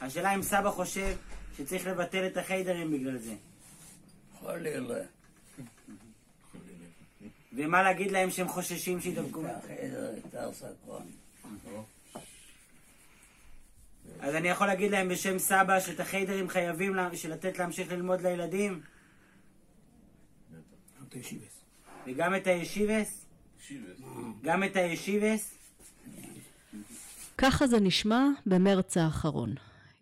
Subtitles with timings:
[0.00, 1.16] השאלה אם סבא חושב
[1.56, 3.34] שצריך לבטל את החיידרים בגלל זה.
[4.40, 5.04] חלילה.
[7.52, 9.42] ומה להגיד להם שהם חוששים שידבקו?
[14.20, 16.94] אז אני יכול להגיד להם בשם סבא שאת החיידרים חייבים
[17.28, 18.80] לתת להמשיך ללמוד לילדים?
[22.06, 23.24] וגם את הישיבס?
[24.42, 25.54] גם את הישיבס?
[27.38, 29.54] ככה זה נשמע במרץ האחרון.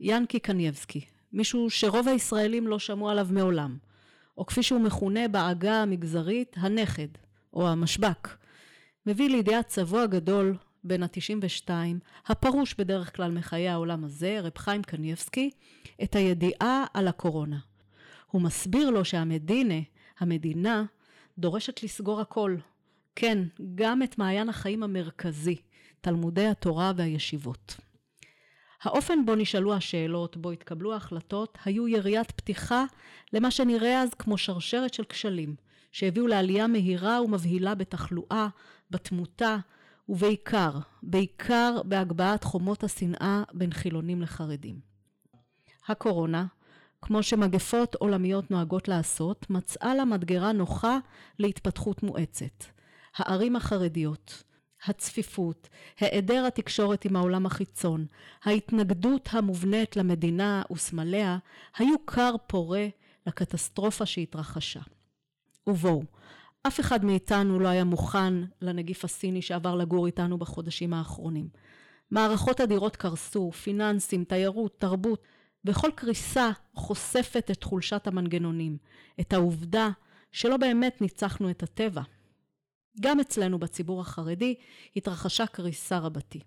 [0.06, 1.00] ינקי קנייבסקי,
[1.32, 3.76] מישהו שרוב הישראלים לא שמעו עליו מעולם,
[4.38, 7.08] או כפי שהוא מכונה בעגה המגזרית, הנכד,
[7.52, 8.28] או המשבק,
[9.06, 11.70] מביא לידיעת סבו הגדול, בן ה-92,
[12.26, 15.50] הפרוש בדרך כלל מחיי העולם הזה, רב חיים קנייבסקי,
[16.02, 17.58] את הידיעה על הקורונה.
[18.30, 19.80] הוא מסביר לו שהמדינה,
[20.18, 20.84] המדינה,
[21.38, 22.56] דורשת לסגור הכל.
[23.16, 23.38] כן,
[23.74, 25.56] גם את מעיין החיים המרכזי,
[26.00, 27.76] תלמודי התורה והישיבות.
[28.84, 32.84] האופן בו נשאלו השאלות, בו התקבלו ההחלטות, היו יריית פתיחה
[33.32, 35.54] למה שנראה אז כמו שרשרת של כשלים,
[35.92, 38.48] שהביאו לעלייה מהירה ומבהילה בתחלואה,
[38.90, 39.56] בתמותה,
[40.08, 40.70] ובעיקר,
[41.02, 44.80] בעיקר בהגבהת חומות השנאה בין חילונים לחרדים.
[45.88, 46.46] הקורונה,
[47.02, 50.98] כמו שמגפות עולמיות נוהגות לעשות, מצאה לה מדגרה נוחה
[51.38, 52.64] להתפתחות מואצת.
[53.16, 54.42] הערים החרדיות,
[54.86, 55.68] הצפיפות,
[56.00, 58.06] היעדר התקשורת עם העולם החיצון,
[58.44, 61.38] ההתנגדות המובנית למדינה וסמליה,
[61.76, 62.86] היו כר פורה
[63.26, 64.80] לקטסטרופה שהתרחשה.
[65.66, 66.02] ובואו,
[66.66, 71.48] אף אחד מאיתנו לא היה מוכן לנגיף הסיני שעבר לגור איתנו בחודשים האחרונים.
[72.10, 75.22] מערכות אדירות קרסו, פיננסים, תיירות, תרבות,
[75.64, 78.76] וכל קריסה חושפת את חולשת המנגנונים,
[79.20, 79.90] את העובדה
[80.32, 82.02] שלא באמת ניצחנו את הטבע.
[83.00, 84.54] גם אצלנו בציבור החרדי
[84.96, 86.40] התרחשה קריסה רבתי.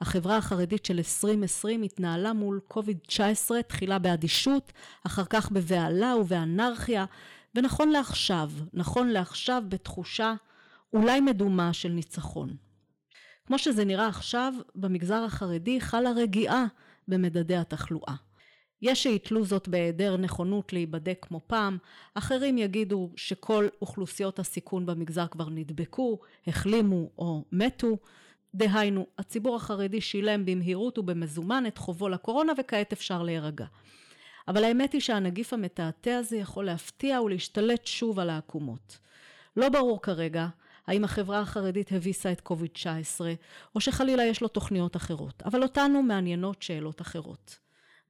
[0.00, 4.72] החברה החרדית של 2020 התנהלה מול קוביד-19 תחילה באדישות,
[5.06, 7.04] אחר כך בבהלה ובאנרכיה,
[7.54, 10.34] ונכון לעכשיו, נכון לעכשיו בתחושה
[10.92, 12.56] אולי מדומה של ניצחון.
[13.46, 16.64] כמו שזה נראה עכשיו, במגזר החרדי חלה רגיעה
[17.08, 18.14] במדדי התחלואה.
[18.82, 21.78] יש שיתלו זאת בהיעדר נכונות להיבדק כמו פעם,
[22.14, 27.98] אחרים יגידו שכל אוכלוסיות הסיכון במגזר כבר נדבקו, החלימו או מתו.
[28.54, 33.66] דהיינו, הציבור החרדי שילם במהירות ובמזומן את חובו לקורונה וכעת אפשר להירגע.
[34.48, 38.98] אבל האמת היא שהנגיף המתעתע הזה יכול להפתיע ולהשתלט שוב על העקומות.
[39.56, 40.48] לא ברור כרגע
[40.86, 43.20] האם החברה החרדית הביסה את קוביד-19,
[43.74, 47.63] או שחלילה יש לו תוכניות אחרות, אבל אותנו מעניינות שאלות אחרות.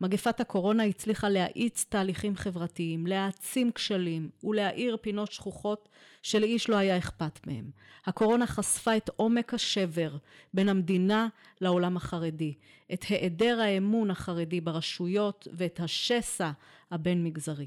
[0.04, 5.88] מגפת הקורונה הצליחה להאיץ תהליכים חברתיים, להעצים כשלים ולהאיר פינות שכוחות
[6.22, 7.70] שלאיש לא היה אכפת מהם.
[8.06, 10.16] הקורונה חשפה את עומק השבר
[10.54, 11.28] בין המדינה
[11.60, 12.54] לעולם החרדי,
[12.92, 16.50] את היעדר האמון החרדי ברשויות ואת השסע
[16.90, 17.66] הבין-מגזרי.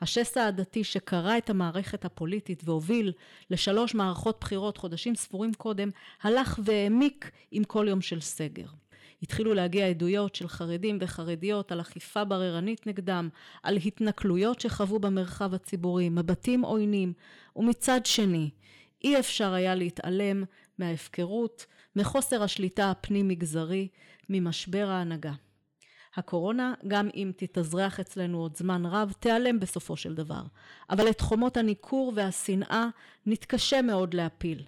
[0.00, 3.12] השסע הדתי שקרע את המערכת הפוליטית והוביל
[3.50, 5.90] לשלוש מערכות בחירות חודשים ספורים קודם,
[6.22, 8.66] הלך והעמיק עם כל יום של סגר.
[9.22, 13.28] התחילו להגיע עדויות של חרדים וחרדיות על אכיפה בררנית נגדם,
[13.62, 17.12] על התנכלויות שחוו במרחב הציבורי, מבטים עוינים,
[17.56, 18.50] ומצד שני,
[19.04, 20.44] אי אפשר היה להתעלם
[20.78, 21.66] מההפקרות,
[21.96, 23.88] מחוסר השליטה הפנים-מגזרי,
[24.28, 25.32] ממשבר ההנהגה.
[26.16, 30.42] הקורונה, גם אם תתאזרח אצלנו עוד זמן רב, תיעלם בסופו של דבר.
[30.90, 32.86] אבל את חומות הניכור והשנאה
[33.26, 34.64] נתקשה מאוד להפיל.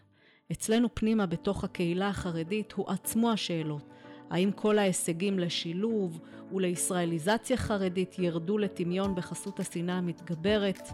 [0.53, 3.83] אצלנו פנימה בתוך הקהילה החרדית הועצמו השאלות.
[4.33, 6.21] האם כל ההישגים לשילוב
[6.53, 10.89] ולישראליזציה חרדית ירדו לטמיון בחסות השנאה המתגברת?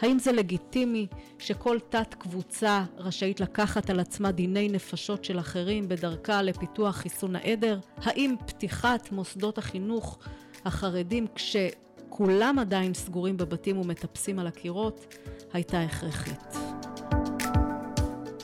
[0.00, 1.06] האם זה לגיטימי
[1.38, 7.78] שכל תת קבוצה רשאית לקחת על עצמה דיני נפשות של אחרים בדרכה לפיתוח חיסון העדר?
[7.96, 10.18] האם פתיחת מוסדות החינוך
[10.64, 15.14] החרדים כשכולם עדיין סגורים בבתים ומטפסים על הקירות
[15.52, 16.56] הייתה הכרחית?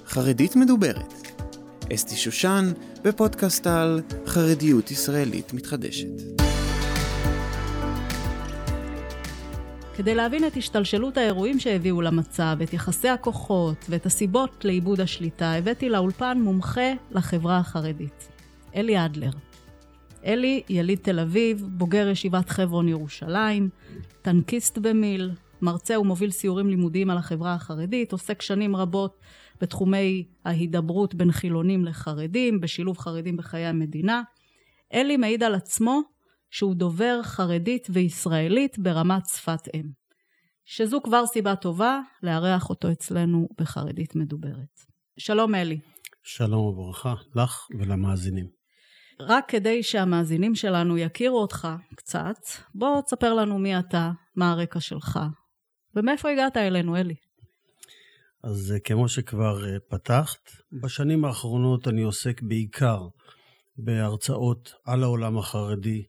[0.06, 1.13] חרדית מדוברת.
[1.92, 2.72] אסתי שושן
[3.04, 6.08] בפודקאסט על חרדיות ישראלית מתחדשת.
[9.96, 15.88] כדי להבין את השתלשלות האירועים שהביאו למצב, את יחסי הכוחות ואת הסיבות לאיבוד השליטה, הבאתי
[15.88, 18.28] לאולפן מומחה לחברה החרדית,
[18.75, 19.30] אלי אדלר.
[20.25, 23.69] אלי יליד תל אביב, בוגר ישיבת חברון ירושלים,
[24.22, 25.30] טנקיסט במיל,
[25.62, 29.20] מרצה ומוביל סיורים לימודיים על החברה החרדית, עוסק שנים רבות
[29.60, 34.22] בתחומי ההידברות בין חילונים לחרדים, בשילוב חרדים בחיי המדינה.
[34.94, 36.00] אלי מעיד על עצמו
[36.50, 40.04] שהוא דובר חרדית וישראלית ברמת שפת אם.
[40.64, 44.80] שזו כבר סיבה טובה לארח אותו אצלנו בחרדית מדוברת.
[45.18, 45.80] שלום אלי.
[46.22, 48.46] שלום וברכה לך ולמאזינים.
[49.20, 52.38] רק כדי שהמאזינים שלנו יכירו אותך קצת,
[52.74, 55.20] בוא תספר לנו מי אתה, מה הרקע שלך,
[55.96, 57.14] ומאיפה הגעת אלינו, אלי.
[58.44, 60.50] אז אה, כמו שכבר אה, פתחת,
[60.82, 63.08] בשנים האחרונות אני עוסק בעיקר
[63.76, 66.02] בהרצאות על העולם החרדי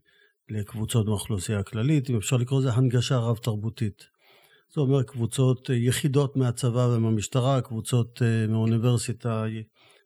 [0.49, 4.03] לקבוצות מהאוכלוסייה הכללית, אם אפשר לקרוא לזה הנגשה רב-תרבותית.
[4.73, 9.43] זה אומר קבוצות, אה, יחידות מהצבא ומהמשטרה, קבוצות מהאוניברסיטה,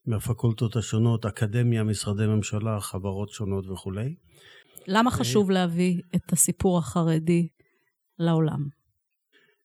[0.06, 4.16] מהפקולטות השונות, אקדמיה, משרדי ממשלה, חברות שונות וכולי.
[4.88, 7.48] למה חשוב להביא את הסיפור החרדי
[8.20, 8.68] לעולם?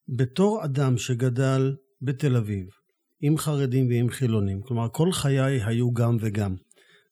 [0.08, 2.66] בתור אדם שגדל בתל אביב,
[3.20, 6.54] עם חרדים ועם חילונים, כלומר כל חיי היו גם וגם.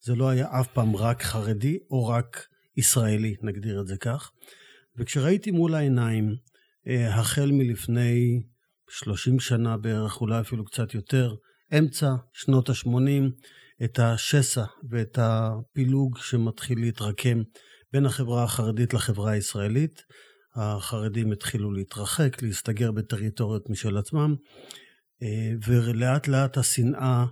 [0.00, 2.46] זה לא היה אף פעם רק חרדי או רק
[2.76, 4.30] ישראלי, נגדיר את זה כך.
[4.96, 6.36] וכשראיתי מול העיניים,
[6.88, 8.42] אה, החל מלפני
[8.90, 11.34] 30 שנה בערך, אולי אפילו קצת יותר,
[11.78, 13.44] אמצע שנות ה-80,
[13.84, 17.42] את השסע ואת הפילוג שמתחיל להתרקם
[17.92, 20.02] בין החברה החרדית לחברה הישראלית.
[20.54, 24.34] החרדים התחילו להתרחק, להסתגר בטריטוריות משל עצמם,
[25.22, 27.24] אה, ולאט לאט השנאה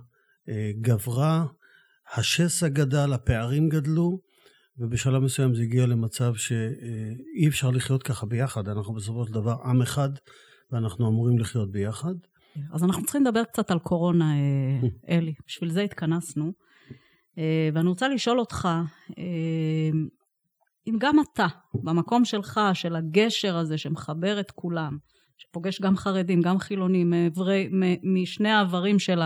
[0.49, 1.45] אה, גברה,
[2.15, 4.19] השסע גדל, הפערים גדלו,
[4.77, 8.67] ובשלב מסוים זה הגיע למצב שאי אפשר לחיות ככה ביחד.
[8.67, 10.09] אנחנו בסופו של דבר עם אחד,
[10.71, 12.13] ואנחנו אמורים לחיות ביחד.
[12.73, 15.33] אז אנחנו צריכים לדבר קצת על קורונה, אה, אלי.
[15.47, 16.51] בשביל זה התכנסנו.
[17.73, 18.67] ואני רוצה לשאול אותך,
[20.87, 21.47] אם גם אתה,
[21.83, 24.97] במקום שלך, של הגשר הזה שמחבר את כולם,
[25.37, 27.69] שפוגש גם חרדים, גם חילונים, מעברי,
[28.03, 29.19] משני העברים של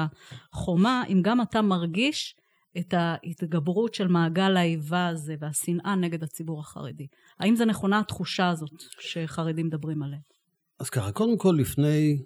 [0.54, 2.36] החומה, אם גם אתה מרגיש
[2.78, 7.08] את ההתגברות של מעגל האיבה הזה והשנאה נגד הציבור החרדי.
[7.40, 10.20] האם זה נכונה התחושה הזאת שחרדים מדברים עליה?
[10.80, 12.18] אז ככה, קודם כל לפני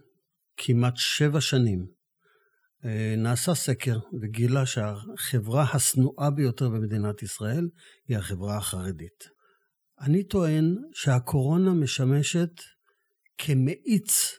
[0.58, 1.99] כמעט שבע שנים
[3.18, 7.70] נעשה סקר וגילה שהחברה השנואה ביותר במדינת ישראל
[8.08, 9.24] היא החברה החרדית.
[10.02, 12.52] אני טוען שהקורונה משמשת
[13.38, 14.32] כמאיץ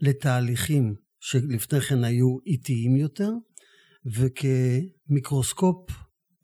[0.00, 3.30] לתהליכים שלפני כן היו איטיים יותר,
[4.06, 5.90] וכמיקרוסקופ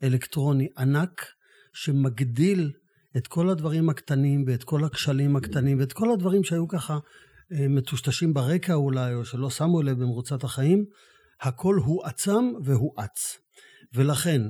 [0.03, 1.25] אלקטרוני ענק
[1.73, 2.71] שמגדיל
[3.17, 6.99] את כל הדברים הקטנים ואת כל הכשלים הקטנים ואת כל הדברים שהיו ככה
[7.53, 10.85] אה, מטושטשים ברקע אולי, או שלא שמו לב במרוצת החיים,
[11.41, 13.37] הכל הועצם והואץ.
[13.93, 14.41] ולכן,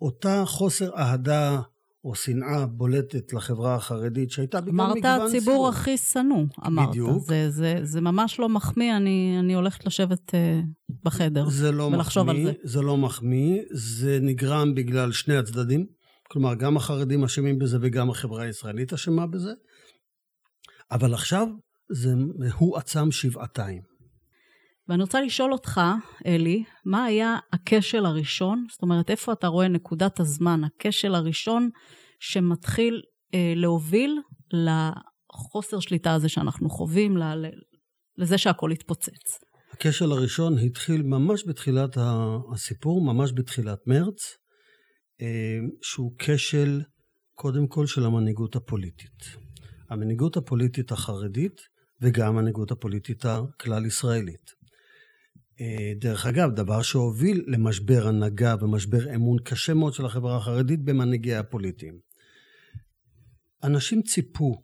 [0.00, 1.60] אותה חוסר אהדה
[2.04, 5.04] או שנאה בולטת לחברה החרדית שהייתה בגלל מגוון סיבות.
[5.04, 6.88] אמרת הציבור הכי שנוא, אמרת.
[6.88, 7.22] בדיוק.
[7.22, 12.26] זה, זה, זה ממש לא מחמיא, אני, אני הולכת לשבת uh, בחדר זה לא ולחשוב
[12.26, 12.52] מחמיא, על זה.
[12.62, 15.86] זה לא מחמיא, זה נגרם בגלל שני הצדדים.
[16.30, 19.52] כלומר, גם החרדים אשמים בזה וגם החברה הישראלית אשמה בזה.
[20.90, 21.46] אבל עכשיו
[21.92, 22.14] זה
[22.58, 23.89] הועצם שבעתיים.
[24.90, 25.80] ואני רוצה לשאול אותך,
[26.26, 28.66] אלי, מה היה הכשל הראשון?
[28.70, 31.70] זאת אומרת, איפה אתה רואה נקודת הזמן, הכשל הראשון
[32.20, 33.02] שמתחיל
[33.34, 34.18] אה, להוביל
[34.52, 37.22] לחוסר שליטה הזה שאנחנו חווים, ל,
[38.18, 39.38] לזה שהכל התפוצץ?
[39.72, 41.96] הכשל הראשון התחיל ממש בתחילת
[42.52, 44.36] הסיפור, ממש בתחילת מרץ,
[45.20, 46.80] אה, שהוא כשל
[47.34, 49.36] קודם כל של המנהיגות הפוליטית.
[49.90, 51.60] המנהיגות הפוליטית החרדית
[52.02, 54.50] וגם המנהיגות הפוליטית הכלל ישראלית.
[54.54, 54.59] אה,
[55.96, 61.98] דרך אגב, דבר שהוביל למשבר הנהגה ומשבר אמון קשה מאוד של החברה החרדית במנהיגיה הפוליטיים.
[63.64, 64.62] אנשים ציפו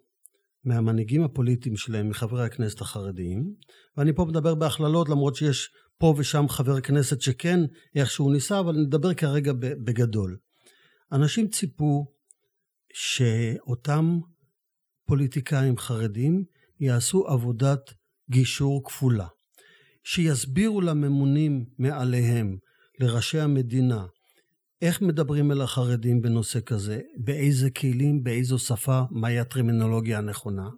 [0.65, 3.55] מהמנהיגים הפוליטיים שלהם, מחברי הכנסת החרדיים,
[3.97, 7.61] ואני פה מדבר בהכללות למרות שיש פה ושם חבר כנסת שכן
[7.95, 10.37] איכשהו ניסה, אבל נדבר כרגע בגדול.
[11.13, 12.07] אנשים ציפו
[12.93, 14.19] שאותם
[15.07, 16.45] פוליטיקאים חרדים
[16.81, 17.81] יעשו עבודת
[18.31, 19.27] גישור כפולה.
[20.09, 22.57] שיסבירו לממונים מעליהם,
[23.01, 24.07] לראשי המדינה,
[24.83, 30.69] איך מדברים אל החרדים בנושא כזה, באיזה כלים, באיזו שפה, מהי הטרמינולוגיה הנכונה.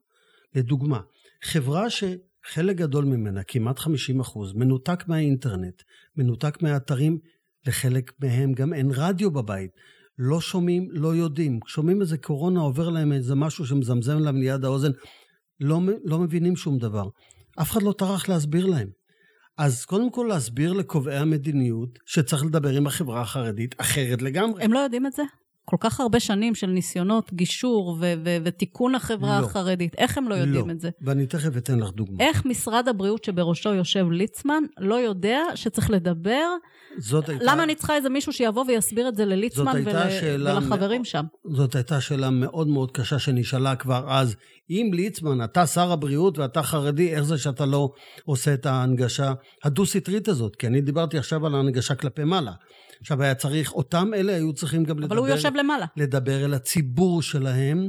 [0.54, 1.00] לדוגמה,
[1.44, 5.82] חברה שחלק גדול ממנה, כמעט 50 אחוז, מנותק מהאינטרנט,
[6.16, 7.18] מנותק מהאתרים,
[7.66, 9.70] לחלק מהם גם אין רדיו בבית.
[10.18, 11.60] לא שומעים, לא יודעים.
[11.66, 14.90] שומעים איזה קורונה, עובר להם איזה משהו שמזמזם להם ליד האוזן,
[15.60, 17.08] לא, לא מבינים שום דבר.
[17.60, 18.97] אף אחד לא טרח להסביר להם.
[19.58, 24.64] אז קודם כל להסביר לקובעי המדיניות שצריך לדבר עם החברה החרדית אחרת לגמרי.
[24.64, 25.22] הם לא יודעים את זה?
[25.70, 29.46] כל כך הרבה שנים של ניסיונות גישור ו- ו- ותיקון החברה לא.
[29.46, 29.94] החרדית.
[29.98, 30.72] איך הם לא יודעים לא.
[30.72, 30.90] את זה?
[31.02, 32.24] ואני תכף אתן לך דוגמה.
[32.24, 36.44] איך משרד הבריאות שבראשו יושב ליצמן לא יודע שצריך לדבר?
[36.98, 37.44] זאת הייתה...
[37.44, 39.88] למה אני צריכה איזה מישהו שיבוא ויסביר את זה לליצמן ול-
[40.46, 41.24] ולחברים מאוד- שם?
[41.54, 44.36] זאת הייתה שאלה מאוד מאוד קשה שנשאלה כבר אז.
[44.70, 47.88] אם ליצמן, אתה שר הבריאות ואתה חרדי, איך זה שאתה לא
[48.24, 49.32] עושה את ההנגשה
[49.64, 50.56] הדו-סטרית הזאת?
[50.56, 52.52] כי אני דיברתי עכשיו על ההנגשה כלפי מעלה.
[53.00, 55.06] עכשיו היה צריך, אותם אלה היו צריכים גם לדבר...
[55.06, 55.86] אבל הוא יושב למעלה.
[55.96, 57.88] לדבר אל הציבור שלהם,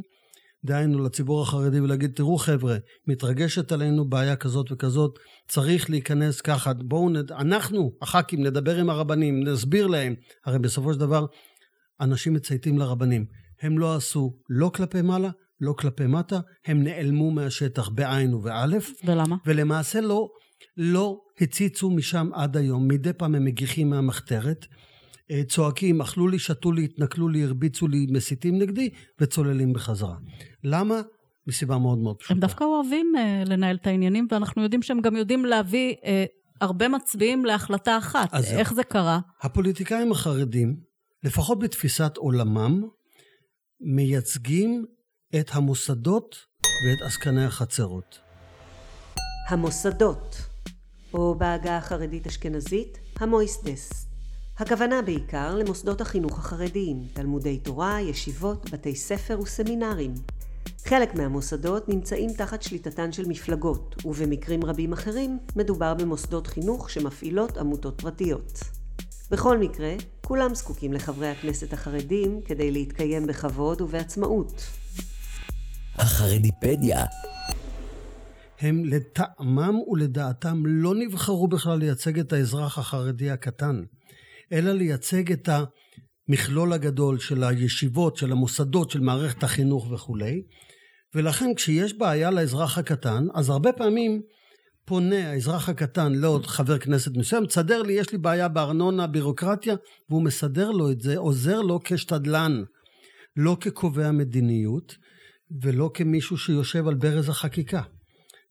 [0.66, 7.10] דהיינו לציבור החרדי ולהגיד, תראו חבר'ה, מתרגשת עלינו בעיה כזאת וכזאת, צריך להיכנס ככה, בואו,
[7.10, 7.32] נד...
[7.32, 10.16] אנחנו, הח"כים, נדבר עם הרבנים, נסביר להם.
[10.46, 11.26] הרי בסופו של דבר,
[12.02, 13.26] אנשים מצייתים לרבנים.
[13.62, 15.30] הם לא עשו לא כלפי מעלה,
[15.62, 19.36] לא כלפי מטה, הם נעלמו מהשטח בעין ובאלף, ולמה?
[19.46, 20.28] ולמעשה לא,
[20.78, 22.88] לא הציצו משם עד היום.
[22.88, 24.66] מדי פעם הם מגיחים מהמחתרת,
[25.48, 30.16] צועקים, אכלו לי, שתו לי, התנכלו לי, הרביצו לי, מסיתים נגדי, וצוללים בחזרה.
[30.64, 31.02] למה?
[31.48, 32.34] מסיבה מאוד מאוד פשוטה.
[32.34, 36.26] הם דווקא אוהבים אה, לנהל את העניינים, ואנחנו יודעים שהם גם יודעים להביא אה,
[36.62, 38.30] הרבה מצביעים להחלטה אחת.
[38.32, 38.46] אז.
[38.52, 39.20] איך זה קרה?
[39.42, 40.76] הפוליטיקאים החרדים,
[41.24, 42.84] לפחות בתפיסת עולמם,
[43.82, 44.86] מייצגים
[45.40, 46.36] את המוסדות
[46.86, 48.20] ואת עסקני החצרות.
[49.48, 50.36] המוסדות,
[51.14, 54.09] או בעגה החרדית אשכנזית, המויסטס.
[54.60, 60.14] הכוונה בעיקר למוסדות החינוך החרדיים, תלמודי תורה, ישיבות, בתי ספר וסמינרים.
[60.86, 68.02] חלק מהמוסדות נמצאים תחת שליטתן של מפלגות, ובמקרים רבים אחרים מדובר במוסדות חינוך שמפעילות עמותות
[68.02, 68.60] פרטיות.
[69.32, 69.94] בכל מקרה,
[70.26, 74.64] כולם זקוקים לחברי הכנסת החרדים כדי להתקיים בכבוד ובעצמאות.
[75.96, 77.06] החרדיפדיה,
[78.62, 83.84] הם לטעמם ולדעתם לא נבחרו בכלל לייצג את האזרח החרדי הקטן,
[84.54, 85.50] אלא לייצג את
[86.30, 90.44] המכלול הגדול של הישיבות, של המוסדות, של מערכת החינוך וכולי.
[91.16, 94.22] ולכן כשיש בעיה לאזרח הקטן, אז הרבה פעמים
[94.86, 99.76] פונה האזרח הקטן לעוד חבר כנסת מסוים, תסדר לי, יש לי בעיה בארנונה, בירוקרטיה,
[100.10, 102.64] והוא מסדר לו את זה, עוזר לו כשתדלן,
[103.36, 104.96] לא כקובע מדיניות,
[105.62, 107.82] ולא כמישהו שיושב על ברז החקיקה.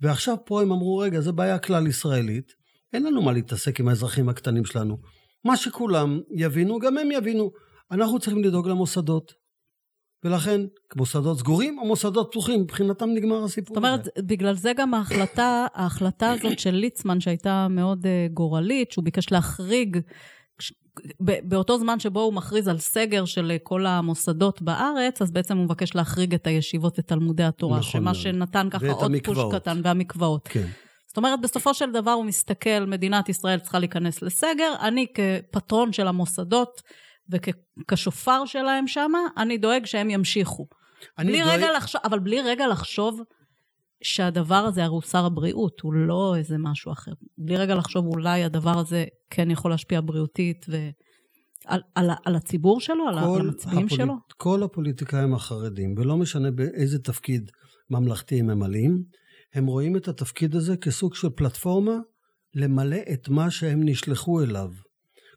[0.01, 2.53] ועכשיו פה הם אמרו, רגע, זו בעיה כלל ישראלית,
[2.93, 4.99] אין לנו מה להתעסק עם האזרחים הקטנים שלנו.
[5.45, 7.51] מה שכולם יבינו, גם הם יבינו.
[7.91, 9.33] אנחנו צריכים לדאוג למוסדות.
[10.25, 10.61] ולכן,
[10.97, 14.11] מוסדות סגורים או מוסדות פתוחים, מבחינתם נגמר הסיפור זאת אומרת, הזה.
[14.19, 19.99] בגלל זה גם ההחלטה, ההחלטה הזאת של ליצמן, שהייתה מאוד uh, גורלית, שהוא ביקש להחריג,
[20.59, 20.73] כש-
[21.25, 25.57] ב- באותו זמן שבו הוא מכריז על סגר של uh, כל המוסדות בארץ, אז בעצם
[25.57, 28.15] הוא מבקש להחריג את הישיבות ותלמודי התורה, נכון שמה מאוד.
[28.15, 29.39] שנתן ככה עוד פוש.
[29.55, 30.49] קטן, והמקוואות.
[30.49, 30.67] כן.
[31.19, 36.83] אומרת, בסופו של דבר הוא מסתכל, מדינת ישראל צריכה להיכנס לסגר, אני כפטרון של המוסדות
[37.31, 40.67] וכשופר שלהם שמה, אני דואג שהם ימשיכו.
[41.19, 43.21] אני בלי דואג- רגע לחשוב, אבל בלי רגע לחשוב
[44.03, 47.13] שהדבר הזה, הרי הוא שר הבריאות, הוא לא איזה משהו אחר.
[47.39, 50.89] בלי רגע לחשוב אולי הדבר הזה כן יכול להשפיע בריאותית ו...
[51.67, 54.15] על, על, על הציבור שלו, על המצביעים הפוליט- שלו.
[54.37, 57.51] כל הפוליטיקאים החרדים, ולא משנה באיזה תפקיד
[57.91, 59.03] ממלכתי הם ממלאים,
[59.59, 61.99] הם רואים את התפקיד הזה כסוג של פלטפורמה
[62.55, 64.71] למלא את מה שהם נשלחו אליו.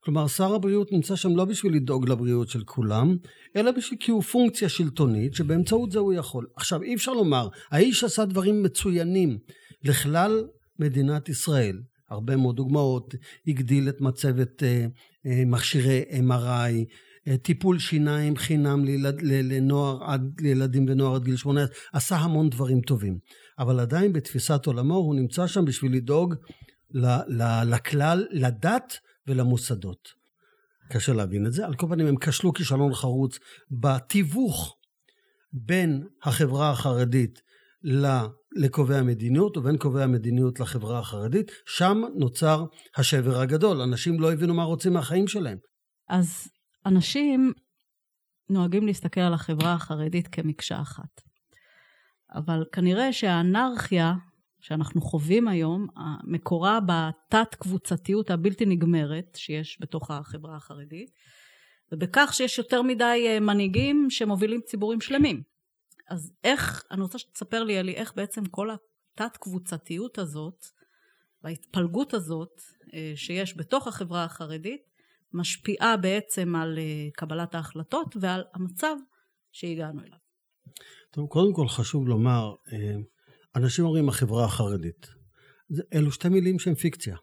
[0.04, 3.18] כלומר, שר הבריאות נמצא שם לא בשביל לדאוג לבריאות של כולם,
[3.56, 6.48] אלא בשביל כי הוא פונקציה שלטונית, שבאמצעות זה הוא יכול.
[6.56, 9.38] עכשיו, אי אפשר לומר, האיש עשה דברים מצוינים
[9.84, 10.48] לכלל
[10.80, 11.82] מדינת ישראל.
[12.10, 13.16] הרבה מאוד דוגמאות,
[13.48, 14.86] הגדיל את מצבת אה,
[15.25, 16.86] אה, מכשירי MRI,
[17.28, 22.82] אה, טיפול שיניים חינם לילד, לנוער עד, לילדים ונוער עד גיל 18, עשה המון דברים
[22.82, 23.18] טובים.
[23.62, 26.36] אבל עדיין בתפיסת עולמו הוא נמצא שם בשביל לדאוג
[26.91, 28.94] ל- ל- לכלל, לדת
[29.27, 30.10] ולמוסדות.
[30.89, 31.65] קשה להבין את זה.
[31.65, 33.39] על כל פנים הם כשלו כישלון חרוץ
[33.72, 34.75] בתיווך
[35.53, 37.41] בין החברה החרדית
[38.56, 41.51] לקובעי המדיניות ובין קובעי המדיניות לחברה החרדית.
[41.65, 42.65] שם נוצר
[42.98, 43.82] השבר הגדול.
[43.82, 45.58] אנשים לא הבינו מה רוצים מהחיים שלהם.
[46.10, 46.48] אז
[46.86, 47.53] אנשים
[48.50, 51.31] נוהגים להסתכל על החברה החרדית כמקשה אחת.
[52.36, 54.14] אבל כנראה שהאנרכיה
[54.62, 55.88] שאנחנו חווים היום,
[56.24, 61.12] מקורה בתת-קבוצתיות הבלתי נגמרת שיש בתוך החברה החרדית,
[61.92, 65.44] ובכך שיש יותר מדי אה, מנהיגים שמובילים ציבורים שלמים.
[66.10, 70.66] אז איך, אני רוצה שתספר לי, אלי, איך בעצם כל התת-קבוצתיות הזאת,
[71.44, 72.62] וההתפלגות הזאת
[72.94, 74.82] אה, שיש בתוך החברה החרדית,
[75.34, 78.96] משפיעה בעצם על אה, קבלת ההחלטות ועל המצב
[79.52, 80.18] שהגענו אליו.
[81.13, 82.96] טוב, קודם כל חשוב לומר, אה,
[83.56, 85.08] אנשים אומרים החברה החרדית.
[85.94, 87.15] אלו שתי מילים שהן פיקציה.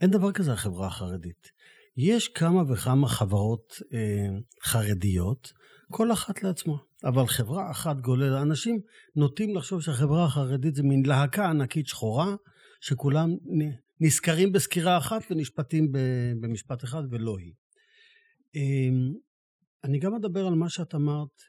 [0.00, 1.50] אין דבר כזה החברה החרדית.
[1.96, 5.52] יש כמה וכמה חברות אה, חרדיות,
[5.90, 6.76] כל אחת לעצמה.
[7.04, 8.80] אבל חברה אחת גולל, אנשים
[9.16, 12.34] נוטים לחשוב שהחברה החרדית זה מין להקה ענקית שחורה,
[12.80, 13.30] שכולם
[14.00, 15.92] נזכרים בסקירה אחת ונשפטים
[16.40, 17.52] במשפט אחד, ולא היא.
[18.54, 19.12] אמ,
[19.84, 21.42] אני גם אדבר על מה שאת אמרת,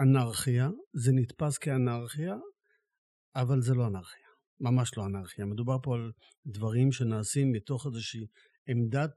[0.00, 2.34] אנרכיה, זה נתפס כאנרכיה,
[3.36, 4.26] אבל זה לא אנרכיה,
[4.60, 5.46] ממש לא אנרכיה.
[5.46, 6.12] מדובר פה על
[6.46, 8.26] דברים שנעשים מתוך איזושהי
[8.68, 9.14] עמדת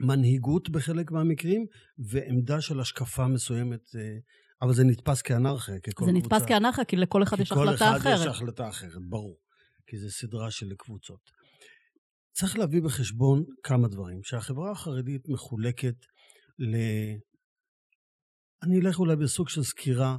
[0.00, 1.66] מנהיגות בחלק מהמקרים,
[1.98, 4.18] ועמדה של השקפה מסוימת, אה,
[4.62, 7.96] אבל זה נתפס כאנרכיה, ככל זה נתפס כאנרכיה, כי לכל אחד יש החלטה אחרת.
[7.96, 9.38] כי כל אחד יש החלטה אחרת, ברור.
[9.86, 11.30] כי זה סדרה של קבוצות.
[12.32, 14.22] צריך להביא בחשבון כמה דברים.
[14.22, 15.94] שהחברה החרדית מחולקת
[16.58, 16.76] ל...
[18.62, 20.16] אני אלך אולי בסוג של סקירה.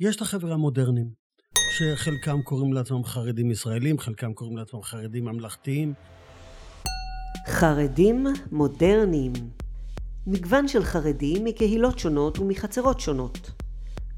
[0.00, 1.10] יש את החבר'ה המודרניים,
[1.70, 5.94] שחלקם קוראים לעצמם חרדים ישראלים, חלקם קוראים לעצמם חרדים ממלכתיים.
[7.46, 9.32] חרדים מודרניים
[10.26, 13.50] מגוון של חרדים מקהילות שונות ומחצרות שונות.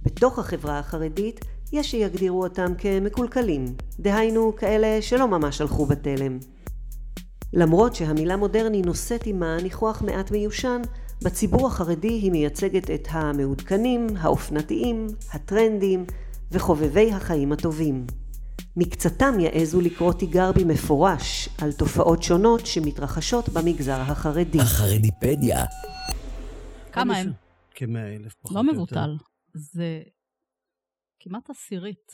[0.02, 3.64] בתוך החברה החרדית יש שיגדירו אותם כמקולקלים,
[4.00, 6.38] דהיינו כאלה שלא ממש הלכו בתלם.
[7.52, 10.80] למרות שהמילה מודרני נושאת עימה ניחוח מעט מיושן,
[11.24, 16.04] בציבור החרדי היא מייצגת את המעודכנים, האופנתיים, הטרנדים
[16.50, 18.06] וחובבי החיים הטובים.
[18.76, 24.60] מקצתם יעזו לקרוא תיגר במפורש על תופעות שונות שמתרחשות במגזר החרדי.
[24.60, 25.64] החרדיפדיה.
[26.92, 27.32] כמה הם?
[27.74, 29.16] כמאה אלף פחות לא מבוטל.
[29.54, 30.02] זה
[31.20, 32.12] כמעט עשירית.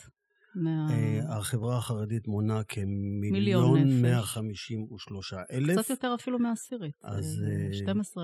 [0.55, 0.87] מה...
[0.91, 5.79] אה, החברה החרדית מונה כמיליון מאה חמישים ושלושה אלף.
[5.79, 6.95] קצת יותר אפילו מעשירית.
[7.03, 7.43] אז...
[7.73, 8.23] 12...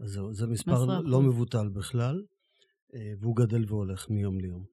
[0.00, 2.22] אה, אז זהו, זה מספר לא מבוטל בכלל,
[2.94, 4.64] אה, והוא גדל והולך מיום ליום.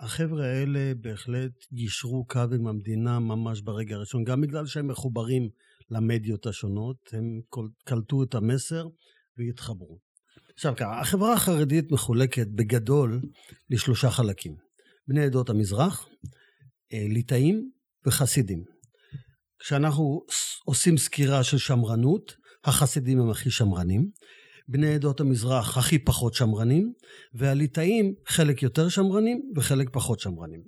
[0.00, 5.48] החבר'ה האלה בהחלט יישרו קו עם המדינה ממש ברגע הראשון, גם בגלל שהם מחוברים
[5.90, 7.40] למדיות השונות, הם
[7.84, 8.86] קלטו את המסר
[9.36, 9.98] והתחברו.
[10.54, 13.20] עכשיו ככה, החברה החרדית מחולקת בגדול
[13.70, 14.56] לשלושה חלקים.
[15.08, 16.08] בני עדות המזרח,
[16.92, 17.70] אה, ליטאים
[18.06, 18.64] וחסידים.
[19.58, 20.20] כשאנחנו
[20.64, 22.36] עושים סקירה של שמרנות,
[22.68, 24.10] החסידים הם הכי שמרנים,
[24.68, 26.92] בני עדות המזרח הכי פחות שמרנים,
[27.34, 30.60] והליטאים חלק יותר שמרנים וחלק פחות שמרנים.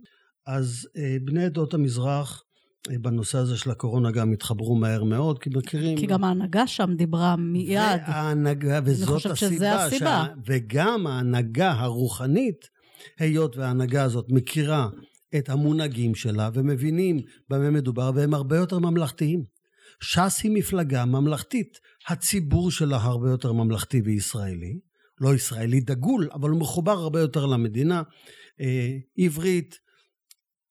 [0.46, 2.42] אז אה, בני עדות המזרח
[2.90, 5.98] אה, בנושא הזה של הקורונה גם התחברו מהר מאוד, כי מכירים...
[5.98, 7.78] כי גם ההנהגה שם דיברה מיד.
[7.78, 9.56] וההנהגה, וזאת אני חושבת הסיבה.
[9.56, 10.24] שזה הסיבה.
[10.26, 10.34] שה...
[10.46, 12.68] וגם ההנהגה הרוחנית,
[13.18, 14.88] היות וההנהגה הזאת מכירה
[15.38, 19.44] את המונהגים שלה ומבינים במה מדובר, והם הרבה יותר ממלכתיים.
[20.00, 21.78] ש"ס היא מפלגה ממלכתית.
[22.08, 24.80] הציבור שלה הרבה יותר ממלכתי וישראלי.
[25.20, 28.02] לא ישראלי דגול, אבל הוא מחובר הרבה יותר למדינה.
[28.60, 29.78] אה, עברית,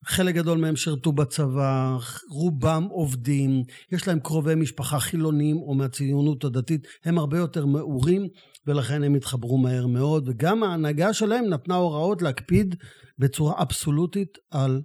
[0.05, 1.97] חלק גדול מהם שירתו בצבא,
[2.29, 8.27] רובם עובדים, יש להם קרובי משפחה חילונים או מהציונות הדתית, הם הרבה יותר מעורים
[8.67, 12.75] ולכן הם התחברו מהר מאוד, וגם ההנהגה שלהם נתנה הוראות להקפיד
[13.19, 14.81] בצורה אבסולוטית על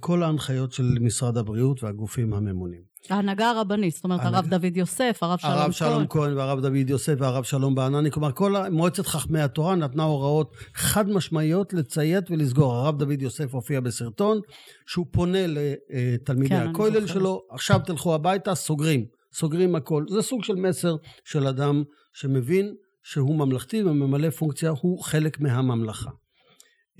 [0.00, 2.93] כל ההנחיות של משרד הבריאות והגופים הממונים.
[3.10, 5.62] ההנהגה הרבנית, זאת אומרת הרב דוד יוסף, הרב שלום כהן.
[5.62, 10.02] הרב שלום כהן והרב דוד יוסף והרב שלום בענני, כלומר כל מועצת חכמי התורה נתנה
[10.02, 12.74] הוראות חד משמעיות לציית ולסגור.
[12.74, 14.40] הרב דוד יוסף הופיע בסרטון
[14.86, 20.04] שהוא פונה לתלמידי כן, הכולל שלו, עכשיו תלכו הביתה, סוגרים, סוגרים הכל.
[20.08, 26.10] זה סוג של מסר של אדם שמבין שהוא ממלכתי וממלא פונקציה, הוא חלק מהממלכה.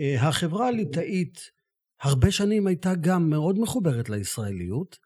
[0.00, 1.38] אה, החברה הליטאית
[2.02, 5.03] הרבה שנים הייתה גם מאוד מחוברת לישראליות,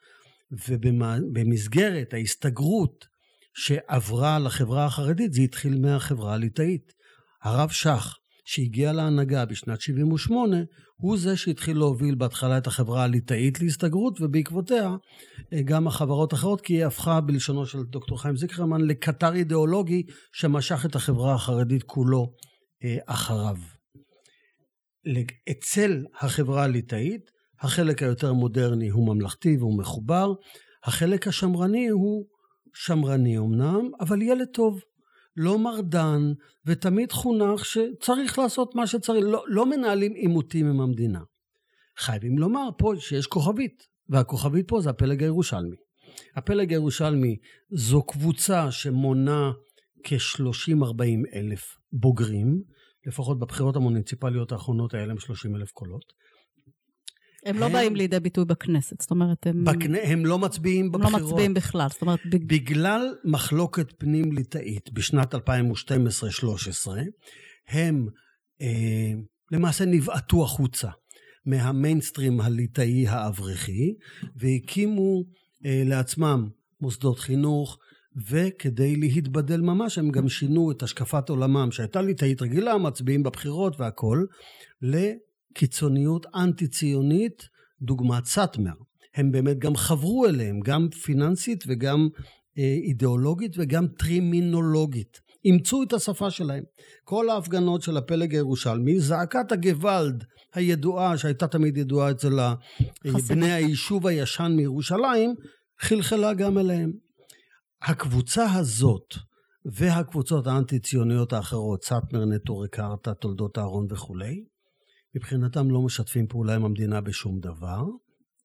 [0.69, 3.07] ובמסגרת ההסתגרות
[3.55, 6.93] שעברה לחברה החרדית, זה התחיל מהחברה הליטאית.
[7.43, 10.57] הרב שך, שהגיע להנהגה בשנת 78,
[10.97, 14.97] הוא זה שהתחיל להוביל בהתחלה את החברה הליטאית להסתגרות, ובעקבותיה
[15.53, 20.87] אה, גם החברות האחרות, כי היא הפכה בלשונו של דוקטור חיים זיקרמן לקטר אידיאולוגי שמשך
[20.87, 22.33] את החברה החרדית כולו
[22.85, 23.57] אה, אחריו.
[25.51, 30.33] אצל החברה הליטאית החלק היותר מודרני הוא ממלכתי והוא מחובר,
[30.85, 32.27] החלק השמרני הוא
[32.75, 34.81] שמרני אמנם, אבל ילד טוב,
[35.37, 36.33] לא מרדן,
[36.67, 41.21] ותמיד חונך שצריך לעשות מה שצריך, לא, לא מנהלים עימותים עם המדינה.
[41.99, 45.77] חייבים לומר פה שיש כוכבית, והכוכבית פה זה הפלג הירושלמי.
[46.37, 47.37] הפלג הירושלמי
[47.71, 49.53] זו קבוצה שמונה
[50.05, 52.63] כ-30-40 אלף בוגרים,
[53.07, 56.05] לפחות בבחירות המוניציפליות האחרונות האלה הם 30 אלף קולות.
[57.47, 59.65] הם לא באים לידי ביטוי בכנסת, זאת אומרת, הם...
[59.65, 59.95] בקנ...
[59.95, 61.15] הם לא מצביעים בבחירות.
[61.15, 62.21] הם לא מצביעים בכלל, זאת אומרת...
[62.27, 62.45] בג...
[62.47, 65.39] בגלל מחלוקת פנים-ליטאית בשנת 2012-2013,
[67.69, 68.09] הם
[68.61, 69.13] אה,
[69.53, 70.89] למעשה נבעטו החוצה
[71.47, 73.95] מהמיינסטרים הליטאי האברכי,
[74.37, 75.25] והקימו
[75.67, 76.49] אה, לעצמם
[76.81, 77.79] מוסדות חינוך,
[78.31, 84.27] וכדי להתבדל ממש, הם גם שינו את השקפת עולמם, שהייתה ליטאית רגילה, מצביעים בבחירות והכול,
[85.51, 87.49] לקיצוניות אנטי-ציונית,
[87.83, 88.73] דוגמת סאטמר.
[89.15, 92.09] הם באמת גם חברו אליהם, גם פיננסית וגם
[92.59, 95.21] אה, אידיאולוגית וגם טרימינולוגית.
[95.45, 96.63] אימצו את השפה שלהם.
[97.05, 102.39] כל ההפגנות של הפלג הירושלמי, זעקת הגוואלד הידועה, שהייתה תמיד ידועה אצל
[103.29, 105.35] בני היישוב הישן מירושלים,
[105.81, 106.93] חלחלה גם אליהם.
[107.83, 109.15] הקבוצה הזאת
[109.65, 114.45] והקבוצות האנטי-ציוניות האחרות, סאטמר, נטו, רקרטה, תולדות אהרון וכולי,
[115.17, 117.85] מבחינתם לא משתפים פעולה עם המדינה בשום דבר.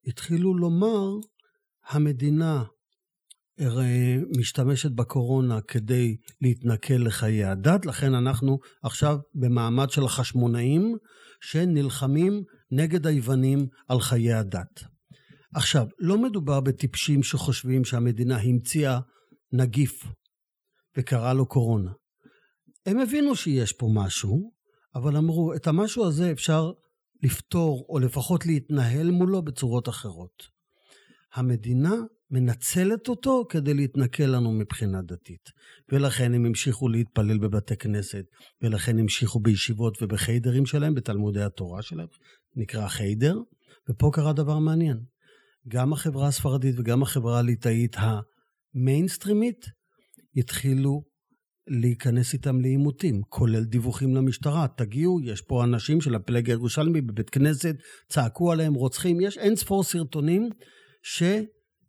[0.06, 1.08] התחילו לומר,
[1.88, 2.64] המדינה
[4.38, 10.96] משתמשת בקורונה כדי להתנכל לחיי הדת, לכן אנחנו עכשיו במעמד של החשמונאים
[11.40, 14.84] שנלחמים נגד היוונים על חיי הדת.
[15.54, 19.00] עכשיו, לא מדובר בטיפשים שחושבים שהמדינה המציאה
[19.52, 20.04] נגיף
[20.96, 21.92] וקרא לו קורונה.
[22.86, 24.52] הם הבינו שיש פה משהו,
[24.94, 26.72] אבל אמרו, את המשהו הזה אפשר
[27.22, 30.54] לפתור, או לפחות להתנהל מולו בצורות אחרות.
[31.34, 31.94] המדינה
[32.30, 35.50] מנצלת אותו כדי להתנכל לנו מבחינה דתית.
[35.92, 38.24] ולכן הם המשיכו להתפלל בבתי כנסת,
[38.62, 42.06] ולכן המשיכו בישיבות ובחיידרים שלהם, בתלמודי התורה שלהם,
[42.56, 43.38] נקרא חיידר,
[43.90, 45.00] ופה קרה דבר מעניין.
[45.68, 47.96] גם החברה הספרדית וגם החברה הליטאית
[48.74, 49.66] המיינסטרימית
[50.36, 51.02] התחילו
[51.68, 54.66] להיכנס איתם לעימותים, כולל דיווחים למשטרה.
[54.76, 57.74] תגיעו, יש פה אנשים של הפלג הירושלמי בבית כנסת,
[58.08, 59.20] צעקו עליהם רוצחים.
[59.20, 60.48] יש אין ספור סרטונים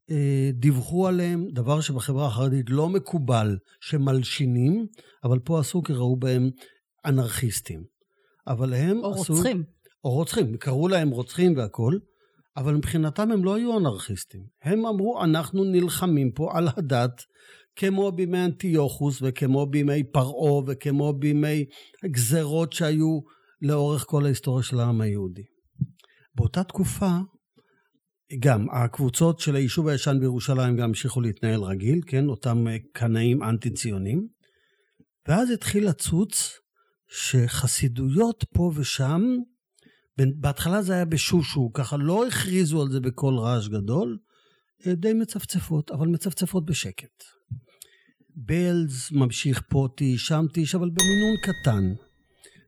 [0.09, 4.85] שדיווחו עליהם, דבר שבחברה החרדית לא מקובל, שמלשינים,
[5.23, 6.49] אבל פה עשו כי ראו בהם
[7.05, 7.83] אנרכיסטים.
[8.47, 9.33] אבל הם או עשו...
[9.33, 9.63] רוצחים.
[10.03, 11.99] או רוצחים, קראו להם רוצחים והכול,
[12.57, 14.41] אבל מבחינתם הם לא היו אנרכיסטים.
[14.63, 17.21] הם אמרו, אנחנו נלחמים פה על הדת,
[17.75, 21.65] כמו בימי אנטיוכוס וכמו בימי פרעה וכמו בימי
[22.05, 23.19] גזרות שהיו
[23.61, 25.43] לאורך כל ההיסטוריה של העם היהודי.
[26.35, 27.17] באותה תקופה,
[28.39, 34.27] גם הקבוצות של היישוב הישן בירושלים גם המשיכו להתנהל רגיל, כן, אותם קנאים אנטי-ציונים,
[35.27, 36.51] ואז התחיל לצוץ
[37.07, 39.21] שחסידויות פה ושם,
[40.39, 44.17] בהתחלה זה היה בשושו, ככה לא הכריזו על זה בקול רעש גדול,
[44.87, 47.23] די מצפצפות, אבל מצפצפות בשקט.
[48.37, 50.45] בלז ממשיך פה טיש, שם
[50.75, 51.93] אבל במינון קטן.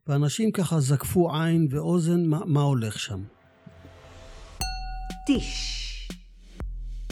[0.07, 3.23] ואנשים ככה זקפו עין ואוזן מה, מה הולך שם.
[5.25, 6.09] טיש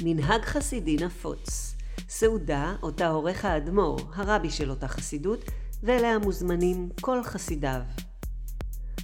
[0.01, 1.75] מנהג חסידי נפוץ.
[2.09, 5.39] סעודה אותה עורך האדמו"ר, הרבי של אותה חסידות,
[5.83, 7.81] ואליה מוזמנים כל חסידיו.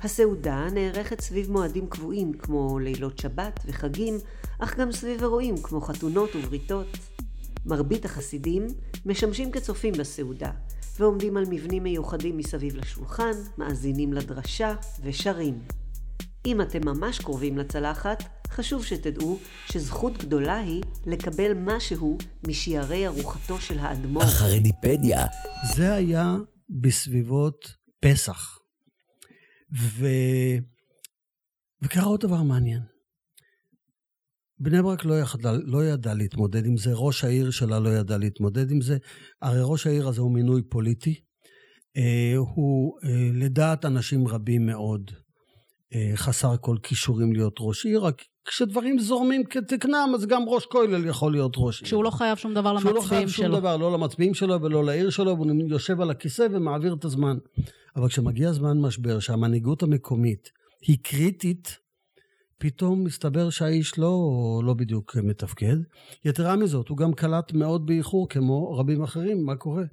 [0.02, 4.18] הסעודה נערכת סביב מועדים קבועים כמו לילות שבת וחגים,
[4.60, 6.98] אך גם סביב אירועים כמו חתונות ובריתות.
[7.66, 8.68] מרבית החסידים
[9.06, 10.52] משמשים כצופים בסעודה,
[11.00, 15.60] ועומדים על מבנים מיוחדים מסביב לשולחן, מאזינים לדרשה ושרים.
[16.46, 23.80] אם אתם ממש קרובים לצלחת, חשוב שתדעו שזכות גדולה היא לקבל משהו משיירי ארוחתו של
[23.80, 24.24] האדמו"ר.
[24.24, 25.26] החרדיפדיה.
[25.76, 26.36] זה היה
[26.70, 28.60] בסביבות פסח.
[29.80, 30.08] ו...
[31.82, 32.91] וקרה עוד דבר מעניין.
[34.64, 38.72] בני ברק לא ידע, לא ידע להתמודד עם זה, ראש העיר שלה לא ידע להתמודד
[38.72, 38.98] עם זה.
[39.42, 41.16] הרי ראש העיר הזה הוא מינוי פוליטי.
[41.98, 45.12] אה, הוא אה, לדעת אנשים רבים מאוד
[45.94, 51.06] אה, חסר כל כישורים להיות ראש עיר, רק כשדברים זורמים כתקנם, אז גם ראש כולל
[51.06, 51.86] יכול להיות ראש עיר.
[51.86, 53.60] כשהוא לא חייב שום דבר שהוא לא למצביעים חייב שום שלו.
[53.60, 57.38] דבר, לא למצביעים שלו ולא לעיר שלו, והוא יושב על הכיסא ומעביר את הזמן.
[57.96, 60.50] אבל כשמגיע זמן משבר, שהמנהיגות המקומית
[60.88, 61.78] היא קריטית,
[62.62, 64.20] פתאום מסתבר שהאיש לא,
[64.66, 65.76] לא בדיוק מתפקד.
[66.26, 69.84] יתרה מזאת, הוא גם קלט מאוד באיחור, כמו רבים אחרים, מה קורה?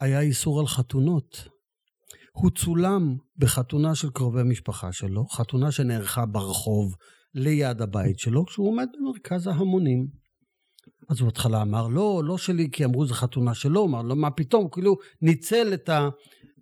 [0.00, 1.48] היה איסור על חתונות.
[2.32, 6.94] הוא צולם בחתונה של קרובי משפחה שלו, חתונה שנערכה ברחוב
[7.34, 10.06] ליד הבית שלו, כשהוא עומד במרכז ההמונים.
[11.08, 14.30] אז הוא בהתחלה אמר, לא, לא שלי, כי אמרו זו חתונה שלו, אמר, לא, מה
[14.30, 16.08] פתאום, כאילו ניצל את ה...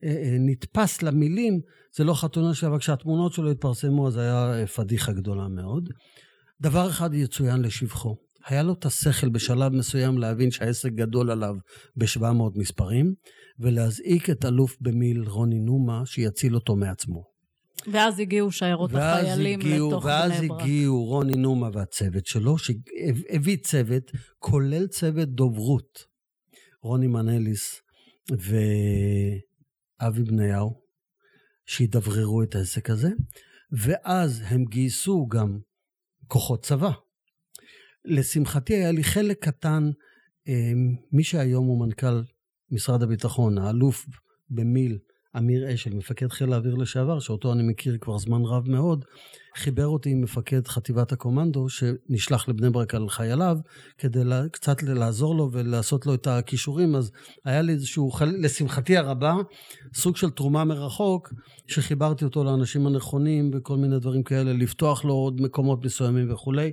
[0.05, 1.61] אה, אה, נתפס למילים,
[1.97, 5.89] זה לא חתונה שלו, אבל כשהתמונות שלו התפרסמו, אז היה אה, פדיחה גדולה מאוד.
[6.61, 11.55] דבר אחד יצוין לשבחו, היה לו את השכל בשלב מסוים להבין שהעסק גדול עליו
[11.97, 13.15] ב-700 מספרים,
[13.59, 17.23] ולהזעיק את אלוף במיל רוני נומה, שיציל אותו מעצמו.
[17.93, 20.61] ואז הגיעו שיירות ואז החיילים הגיעו, לתוך ואז בני ברק.
[20.61, 24.03] הגיעו רוני נומה והצוות שלו, שהביא צוות,
[24.39, 26.17] כולל צוות דוברות.
[26.83, 27.81] רוני מנליס
[28.31, 30.86] ואבי בניהו,
[31.67, 33.09] שידבררו את העסק הזה,
[33.73, 35.59] ואז הם גייסו גם
[36.27, 36.91] כוחות צבא.
[38.05, 39.91] לשמחתי היה לי חלק קטן
[40.49, 40.73] אה,
[41.13, 42.23] מי שהיום הוא מנכ"ל
[42.71, 44.07] משרד הביטחון, האלוף
[44.51, 44.99] במיל,
[45.39, 49.05] אמיר אשל, מפקד חיל האוויר לשעבר, שאותו אני מכיר כבר זמן רב מאוד,
[49.57, 53.59] חיבר אותי עם מפקד חטיבת הקומנדו, שנשלח לבני ברק על חייליו,
[53.99, 56.95] כדי לה, קצת לעזור לו ולעשות לו את הכישורים.
[56.95, 57.11] אז
[57.45, 58.11] היה לי איזשהו,
[58.43, 59.35] לשמחתי הרבה,
[59.95, 61.33] סוג של תרומה מרחוק,
[61.67, 66.73] שחיברתי אותו לאנשים הנכונים וכל מיני דברים כאלה, לפתוח לו עוד מקומות מסוימים וכולי.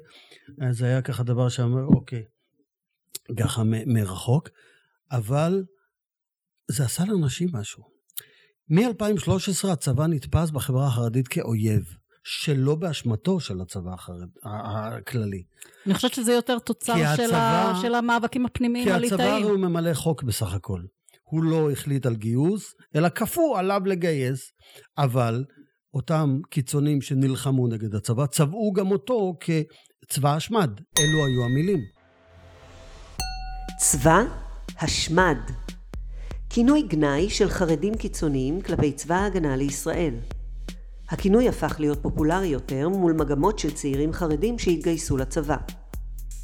[0.72, 2.24] זה היה ככה דבר שאמר, אוקיי,
[3.40, 4.50] ככה מרחוק,
[5.12, 5.64] אבל
[6.72, 7.93] זה עשה לאנשים משהו.
[8.70, 11.84] מ-2013 הצבא נתפס בחברה החרדית כאויב,
[12.24, 15.44] שלא באשמתו של הצבא החרד, הכללי.
[15.86, 19.32] אני חושבת שזה יותר תוצר הצבא, של, ה, של המאבקים הפנימיים הליטאיים.
[19.32, 20.82] כי הצבא הוא ממלא חוק בסך הכל.
[21.24, 24.52] הוא לא החליט על גיוס, אלא כפו עליו לגייס,
[24.98, 25.44] אבל
[25.94, 30.70] אותם קיצונים שנלחמו נגד הצבא, צבעו גם אותו כצבא השמד.
[31.00, 31.80] אלו היו המילים.
[33.78, 34.24] צבא
[34.80, 35.38] השמד.
[36.56, 40.14] כינוי גנאי של חרדים קיצוניים כלפי צבא ההגנה לישראל.
[41.10, 45.56] הכינוי הפך להיות פופולרי יותר מול מגמות של צעירים חרדים שהתגייסו לצבא.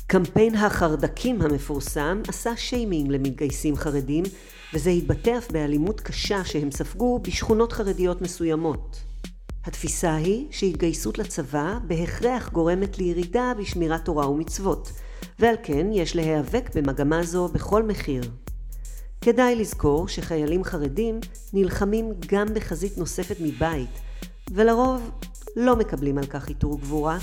[0.08, 4.24] קמפיין החרדקים המפורסם עשה שיימינג למתגייסים חרדים,
[4.74, 9.02] וזה התבטא אף באלימות קשה שהם ספגו בשכונות חרדיות מסוימות.
[9.66, 14.92] התפיסה היא שהתגייסות לצבא בהכרח גורמת לירידה בשמירת תורה ומצוות,
[15.40, 18.22] ועל כן יש להיאבק במגמה זו בכל מחיר.
[19.22, 21.20] כדאי לזכור שחיילים חרדים
[21.54, 23.90] נלחמים גם בחזית נוספת מבית,
[24.52, 25.12] ולרוב
[25.56, 27.18] לא מקבלים על כך עיטור גבורה.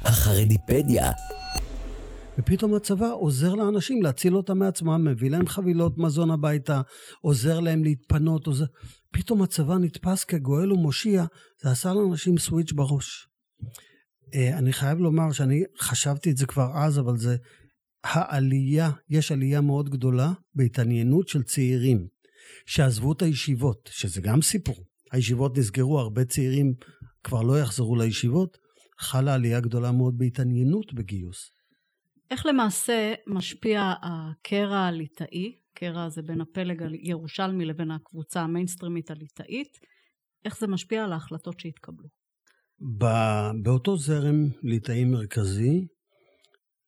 [0.00, 1.10] החרדיפדיה
[2.38, 6.80] ופתאום הצבא עוזר לאנשים להציל אותם מעצמם, מביא להם חבילות מזון הביתה,
[7.20, 8.64] עוזר להם להתפנות, עוזר...
[9.12, 11.24] פתאום הצבא נתפס כגואל ומושיע,
[11.62, 13.28] זה עשה לאנשים סוויץ' בראש.
[14.34, 17.36] אה, אני חייב לומר שאני חשבתי את זה כבר אז, אבל זה
[18.04, 22.06] העלייה, יש עלייה מאוד גדולה בהתעניינות של צעירים
[22.66, 24.76] שעזבו את הישיבות, שזה גם סיפור.
[25.12, 26.74] הישיבות נסגרו, הרבה צעירים
[27.24, 28.58] כבר לא יחזרו לישיבות,
[28.98, 31.50] חלה עלייה גדולה מאוד בהתעניינות בגיוס.
[32.30, 39.78] איך למעשה משפיע הקרע הליטאי, קרע הזה בין הפלג הירושלמי לבין הקבוצה המיינסטרימית הליטאית,
[40.44, 42.08] איך זה משפיע על ההחלטות שהתקבלו?
[43.62, 45.86] באותו זרם ליטאי מרכזי,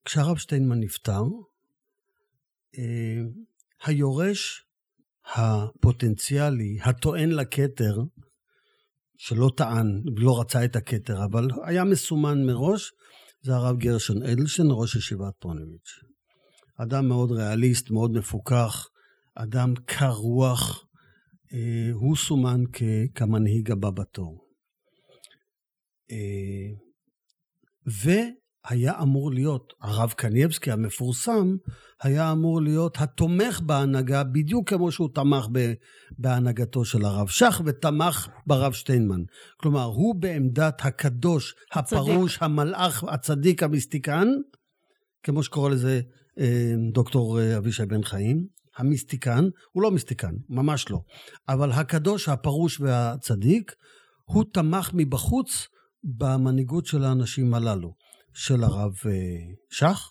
[0.05, 1.23] כשהרב שטיינמן נפטר,
[2.79, 3.23] אה,
[3.85, 4.65] היורש
[5.35, 7.97] הפוטנציאלי, הטוען לכתר,
[9.17, 12.93] שלא טען, לא רצה את הכתר, אבל היה מסומן מראש,
[13.43, 15.91] זה הרב גרשון אדלשטיין, ראש ישיבת פוניביץ'.
[16.77, 18.89] אדם מאוד ריאליסט, מאוד מפוכח,
[19.35, 20.85] אדם קר רוח,
[21.53, 22.61] אה, הוא סומן
[23.15, 24.45] כמנהיג הבא בתור.
[26.11, 26.85] אה.
[28.69, 31.57] היה אמור להיות, הרב קניבסקי המפורסם,
[32.03, 35.47] היה אמור להיות התומך בהנהגה, בדיוק כמו שהוא תמך
[36.19, 39.23] בהנהגתו של הרב שך ותמך ברב שטיינמן.
[39.57, 44.29] כלומר, הוא בעמדת הקדוש, הפרוש, המלאך, הצדיק, המיסטיקן,
[45.23, 46.01] כמו שקורא לזה
[46.39, 48.47] אה, דוקטור אה, אבישי בן חיים,
[48.77, 51.01] המיסטיקן, הוא לא מיסטיקן, ממש לא,
[51.49, 53.73] אבל הקדוש, הפרוש והצדיק,
[54.25, 55.69] הוא תמך מבחוץ
[56.05, 57.95] במנהיגות של האנשים הללו.
[58.35, 59.13] של הרב אה,
[59.71, 60.11] שך,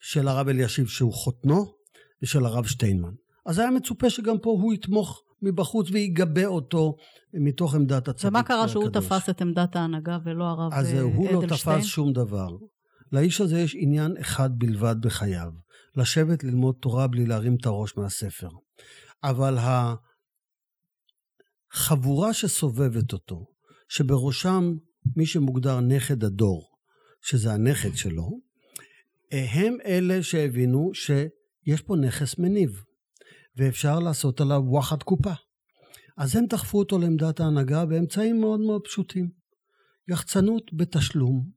[0.00, 1.74] של הרב אלישיב שהוא חותנו,
[2.22, 3.12] ושל הרב שטיינמן.
[3.46, 6.96] אז היה מצופה שגם פה הוא יתמוך מבחוץ ויגבה אותו
[7.34, 8.28] מתוך עמדת הצדיק.
[8.30, 9.06] ומה קרה שהוא הקדוש.
[9.06, 11.06] תפס את עמדת ההנהגה ולא הרב אדלשטיין?
[11.06, 12.48] אז הוא לא תפס שום דבר.
[13.12, 15.52] לאיש הזה יש עניין אחד בלבד בחייו,
[15.96, 18.48] לשבת ללמוד תורה בלי להרים את הראש מהספר.
[19.24, 19.58] אבל
[21.72, 23.46] החבורה שסובבת אותו,
[23.88, 24.74] שבראשם
[25.16, 26.69] מי שמוגדר נכד הדור,
[27.20, 28.40] שזה הנכד שלו,
[29.32, 32.84] הם אלה שהבינו שיש פה נכס מניב,
[33.56, 35.32] ואפשר לעשות עליו וואחד קופה.
[36.16, 39.30] אז הם דחפו אותו לעמדת ההנהגה באמצעים מאוד מאוד פשוטים.
[40.08, 41.50] יחצנות בתשלום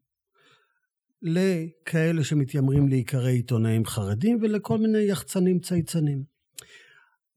[1.22, 6.24] לכאלה שמתיימרים להיקרא עיתונאים חרדים ולכל מיני יחצנים צייצנים.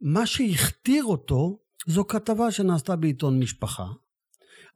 [0.00, 3.86] מה שהכתיר אותו זו כתבה שנעשתה בעיתון משפחה,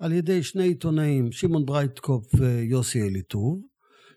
[0.00, 3.60] על ידי שני עיתונאים, שמעון ברייטקופ ויוסי אליטוב,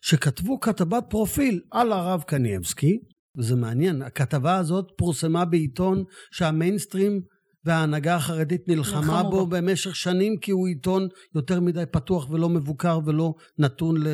[0.01, 2.99] שכתבו כתבת פרופיל על הרב קניאבסקי,
[3.37, 7.21] וזה מעניין, הכתבה הזאת פורסמה בעיתון שהמיינסטרים
[7.65, 13.33] וההנהגה החרדית נלחמה בו במשך שנים כי הוא עיתון יותר מדי פתוח ולא מבוקר ולא
[13.57, 14.07] נתון ל,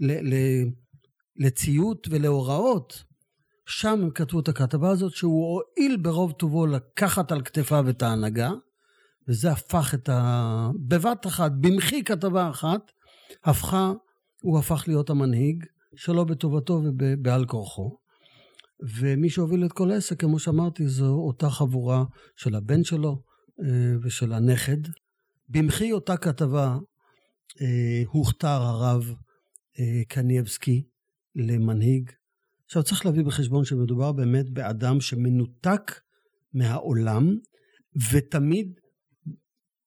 [0.00, 0.34] ל, ל,
[1.36, 3.04] לציות ולהוראות.
[3.66, 8.50] שם הם כתבו את הכתבה הזאת שהוא הואיל ברוב טובו לקחת על כתפיו את ההנהגה
[9.30, 10.70] וזה הפך את ה...
[10.88, 12.80] בבת אחת, במחי כתבה אחת,
[13.44, 13.92] הפכה,
[14.42, 15.64] הוא הפך להיות המנהיג,
[15.96, 17.96] שלא בטובתו ובעל כורחו.
[19.00, 22.04] ומי שהוביל את כל העסק, כמו שאמרתי, זו אותה חבורה
[22.36, 23.22] של הבן שלו
[23.60, 24.76] אה, ושל הנכד.
[25.48, 26.78] במחי אותה כתבה
[27.60, 29.14] אה, הוכתר הרב
[29.78, 30.84] אה, קנייבסקי
[31.34, 32.10] למנהיג.
[32.66, 36.00] עכשיו צריך להביא בחשבון שמדובר באמת באדם שמנותק
[36.54, 37.36] מהעולם,
[38.12, 38.79] ותמיד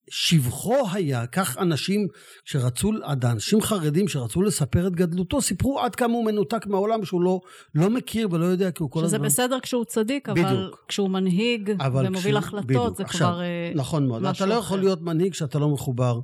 [0.09, 2.07] שבחו היה, כך אנשים
[2.45, 2.91] שרצו,
[3.23, 7.39] אנשים חרדים שרצו לספר את גדלותו, סיפרו עד כמה הוא מנותק מהעולם, שהוא לא,
[7.75, 9.29] לא מכיר ולא יודע, כי הוא כל שזה הזמן...
[9.29, 10.85] שזה בסדר כשהוא צדיק, אבל בדיוק.
[10.87, 12.97] כשהוא מנהיג אבל ומוביל כשהוא- החלטות, בדיוק.
[12.97, 14.25] זה עכשיו, כבר אה, נכון מאוד.
[14.25, 14.79] אתה לא יכול.
[14.79, 16.19] להיות מנהיג כשאתה לא מחובר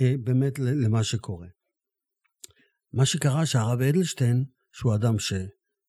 [0.00, 1.46] אה, באמת למה שקורה.
[2.92, 5.18] מה שקרה שהרב אדלשטיין, שהוא אדם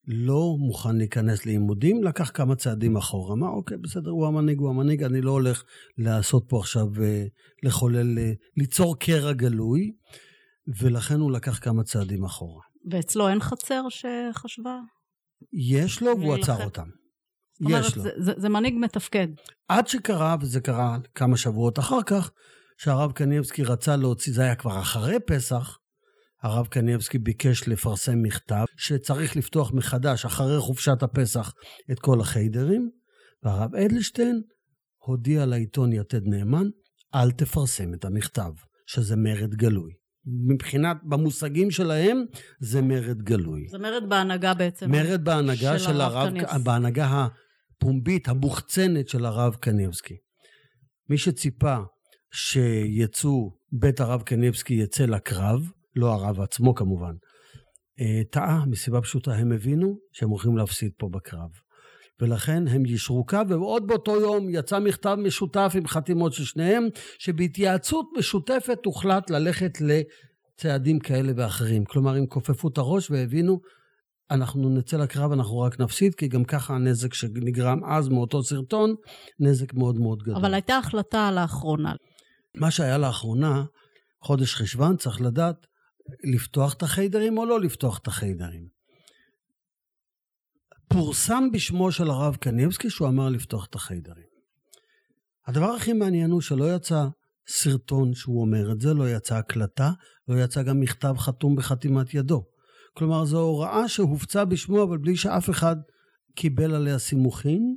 [0.06, 3.34] שלא מוכן להיכנס לעימודים, לקח כמה צעדים אחורה.
[3.34, 5.64] אמר, אוקיי, בסדר, הוא המנהיג, הוא המנהיג, אני לא הולך
[5.98, 7.26] לעשות פה עכשיו, אה,
[7.64, 9.92] לחולל, אה, ליצור קרע גלוי,
[10.80, 12.62] ולכן הוא לקח כמה צעדים אחורה.
[12.92, 14.80] ואצלו אין חצר שחשבה?
[15.54, 16.64] יש לו, והוא עצר.
[16.64, 16.88] אותם.
[17.54, 18.04] זאת אומרת, יש לו.
[18.04, 19.28] זה, זה, זה מנהיג מתפקד.
[19.68, 22.32] עד שקרה, וזה קרה כמה שבועות אחר כך,
[22.78, 25.78] שהרב קניבסקי רצה להוציא, זה היה כבר אחרי פסח,
[26.46, 31.54] הרב קניבסקי ביקש לפרסם מכתב שצריך לפתוח מחדש, אחרי חופשת הפסח,
[31.92, 32.90] את כל החיידרים,
[33.44, 34.42] והרב אדלשטיין
[34.98, 36.68] הודיע לעיתון יתד נאמן,
[37.16, 38.52] אל תפרסם את המכתב,
[38.88, 39.92] שזה מרד גלוי.
[40.48, 42.24] מבחינת, במושגים שלהם,
[42.60, 43.68] זה מרד גלוי.
[43.72, 44.92] זה מרד בהנהגה בעצם.
[44.92, 46.64] מרד בהנהגה של של הרב הרב.
[46.64, 47.28] בהנהגה
[47.78, 50.16] הפומבית, המוחצנת של הרב קניבסקי.
[51.10, 51.78] מי שציפה
[52.34, 57.14] שיצאו, בית הרב קניבסקי יצא לקרב, לא הרב עצמו כמובן,
[58.00, 61.50] אה, טעה מסיבה פשוטה, הם הבינו שהם הולכים להפסיד פה בקרב.
[62.22, 66.88] ולכן הם יישרו קו, ועוד באותו יום יצא מכתב משותף עם חתימות של שניהם,
[67.20, 71.86] שבהתייעצות משותפת הוחלט ללכת לצעדים כאלה ואחרים.
[71.86, 73.60] כלומר, הם כופפו את הראש והבינו,
[74.32, 78.96] אנחנו נצא לקרב, אנחנו רק נפסיד, כי גם ככה הנזק שנגרם אז מאותו סרטון,
[79.40, 80.36] נזק מאוד מאוד גדול.
[80.36, 81.94] אבל הייתה החלטה לאחרונה.
[82.56, 83.64] מה שהיה לאחרונה,
[84.24, 85.56] חודש חשוון, צריך לדעת,
[86.24, 88.68] לפתוח את החיידרים או לא לפתוח את החיידרים.
[90.88, 94.26] פורסם בשמו של הרב קניבסקי שהוא אמר לפתוח את החיידרים.
[95.48, 97.06] הדבר הכי מעניין הוא שלא יצא
[97.48, 99.92] סרטון שהוא אומר את זה, לא יצאה הקלטה,
[100.28, 102.44] לא יצא גם מכתב חתום בחתימת ידו.
[102.94, 105.76] כלומר, זו הוראה שהופצה בשמו, אבל בלי שאף אחד
[106.36, 107.76] קיבל עליה סימוכין.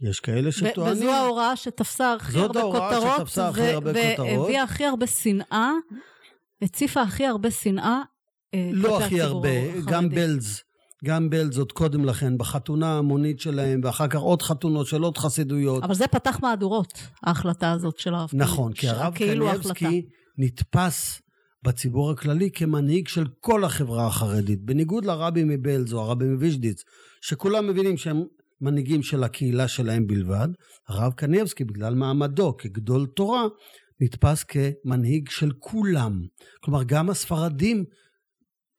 [0.00, 0.96] יש כאלה שטוענים...
[0.96, 3.38] וזו ההוראה שתפסה הכי הרבה כותרות.
[4.18, 5.72] והביאה הכי הרבה שנאה,
[6.62, 8.02] הציפה הכי הרבה שנאה.
[8.54, 9.92] אה, לא הכי הרבה, החרדי.
[9.92, 10.60] גם בלז,
[11.04, 15.84] גם בלז עוד קודם לכן, בחתונה ההמונית שלהם, ואחר כך עוד חתונות של עוד חסידויות.
[15.84, 16.92] אבל זה פתח מהדורות,
[17.22, 18.86] ההחלטה הזאת של הרב נכון, קניבסקי.
[18.86, 19.46] כי הרב כאילו.
[19.50, 20.06] קניבסקי
[20.38, 21.22] נתפס
[21.62, 24.62] בציבור הכללי כמנהיג של כל החברה החרדית.
[24.64, 26.82] בניגוד לרבי מבלז או הרבי מוויז'דיץ,
[27.22, 28.24] שכולם מבינים שהם
[28.60, 30.48] מנהיגים של הקהילה שלהם בלבד,
[30.88, 33.46] הרב קניבסקי, בגלל מעמדו כגדול תורה,
[34.00, 36.22] נתפס כמנהיג של כולם.
[36.60, 37.84] כלומר, גם הספרדים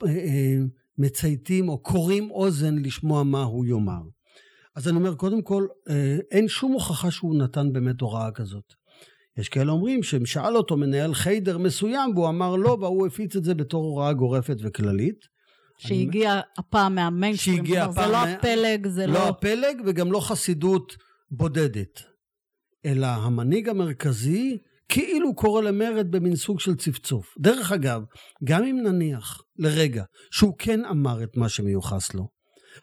[0.03, 0.57] אה, אה,
[0.97, 4.01] מצייתים או קוראים אוזן לשמוע מה הוא יאמר.
[4.75, 8.73] אז אני אומר, קודם כל, אה, אין שום הוכחה שהוא נתן באמת הוראה כזאת.
[9.37, 13.43] יש כאלה אומרים שהם שאל אותו מנהל חיידר מסוים והוא אמר לא והוא הפיץ את
[13.43, 15.37] זה בתור הוראה גורפת וכללית.
[15.77, 17.65] שהגיע הפעם מהמיינסטרים.
[17.65, 19.27] זה הפעם לא הפלג, זה לא לא...
[19.27, 20.97] הפלג וגם לא חסידות
[21.31, 22.03] בודדת,
[22.85, 24.57] אלא המנהיג המרכזי
[24.89, 27.35] כאילו קורא למרד במין סוג של צפצוף.
[27.39, 28.01] דרך אגב,
[28.43, 32.27] גם אם נניח לרגע שהוא כן אמר את מה שמיוחס לו,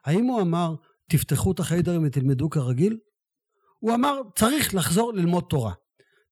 [0.04, 0.74] האם הוא אמר
[1.10, 2.96] תפתחו את החיידרים ותלמדו כרגיל?
[3.78, 5.72] הוא אמר צריך לחזור ללמוד תורה.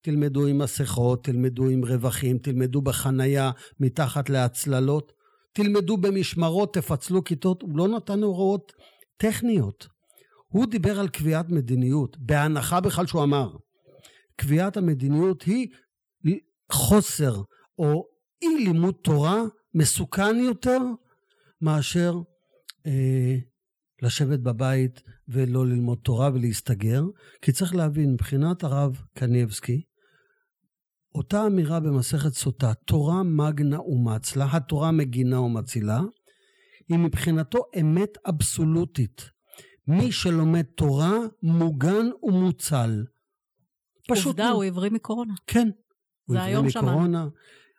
[0.03, 5.11] תלמדו עם מסכות, תלמדו עם רווחים, תלמדו בחנייה מתחת להצללות,
[5.53, 7.61] תלמדו במשמרות, תפצלו כיתות.
[7.61, 8.71] הוא לא נתן הוראות
[9.17, 9.87] טכניות.
[10.47, 13.49] הוא דיבר על קביעת מדיניות, בהנחה בכלל שהוא אמר.
[14.35, 15.67] קביעת המדיניות היא
[16.71, 17.41] חוסר
[17.77, 18.07] או
[18.41, 19.41] אי לימוד תורה
[19.73, 20.79] מסוכן יותר
[21.61, 22.13] מאשר
[22.85, 23.35] אה,
[24.01, 27.03] לשבת בבית ולא ללמוד תורה ולהסתגר.
[27.41, 29.81] כי צריך להבין, מבחינת הרב קניבסקי,
[31.15, 36.01] אותה אמירה במסכת סוטה, תורה מגנה ומצלה, התורה מגינה ומצילה,
[36.89, 39.29] היא מבחינתו אמת אבסולוטית.
[39.87, 43.03] מי שלומד תורה מוגן ומוצל.
[44.07, 44.55] פשוט עובדה, מאוד.
[44.55, 45.33] הוא הבריא מקורונה.
[45.47, 45.69] כן.
[46.27, 46.87] זה היום שמענו.
[46.87, 47.27] מקורונה.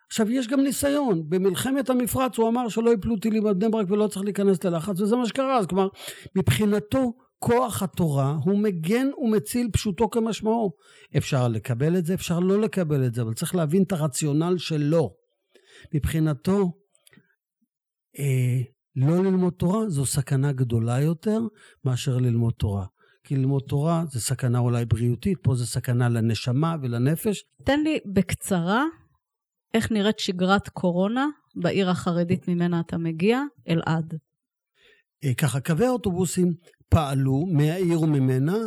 [0.07, 1.29] עכשיו, יש גם ניסיון.
[1.29, 5.15] במלחמת המפרץ הוא אמר שלא יפלו טילים על בני ברק ולא צריך להיכנס ללחץ, וזה
[5.15, 5.57] מה שקרה.
[5.57, 5.87] אז כלומר,
[6.35, 10.71] מבחינתו, כוח התורה הוא מגן ומציל פשוטו כמשמעו.
[11.17, 15.15] אפשר לקבל את זה, אפשר לא לקבל את זה, אבל צריך להבין את הרציונל שלו.
[15.93, 16.71] מבחינתו,
[18.19, 18.61] אה,
[18.95, 21.39] לא ללמוד תורה זו סכנה גדולה יותר
[21.85, 22.85] מאשר ללמוד תורה.
[23.25, 27.43] כי ללמוד תורה זה סכנה אולי בריאותית, פה זה סכנה לנשמה ולנפש.
[27.63, 28.83] תן לי בקצרה
[29.73, 34.13] איך נראית שגרת קורונה בעיר החרדית ממנה אתה מגיע, אלעד.
[35.23, 36.53] אה, ככה, קווי האוטובוסים
[36.89, 38.57] פעלו מהעיר וממנה,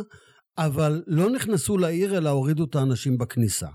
[0.57, 3.67] אבל לא נכנסו לעיר אלא הורידו את האנשים בכניסה.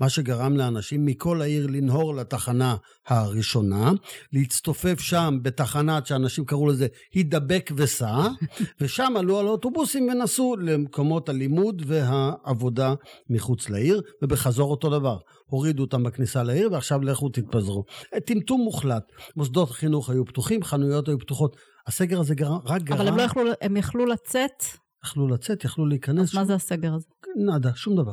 [0.00, 2.76] מה שגרם לאנשים מכל העיר לנהור לתחנה
[3.06, 3.90] הראשונה,
[4.32, 8.26] להצטופף שם בתחנת שאנשים קראו לזה הידבק וסע,
[8.80, 12.94] ושם עלו על האוטובוסים ונסעו למקומות הלימוד והעבודה
[13.30, 15.18] מחוץ לעיר, ובחזור אותו דבר.
[15.46, 17.84] הורידו אותם בכניסה לעיר ועכשיו לכו תתפזרו.
[18.26, 19.02] טמטום מוחלט.
[19.36, 21.56] מוסדות החינוך היו פתוחים, חנויות היו פתוחות.
[21.86, 22.98] הסגר הזה גרם, רק גרם...
[22.98, 24.64] אבל הם לא יכלו, הם יכלו לצאת,
[25.04, 26.28] יכלו לצאת, יכלו להיכנס.
[26.28, 27.06] אז מה זה הסגר הזה?
[27.36, 28.12] נאדה, שום דבר.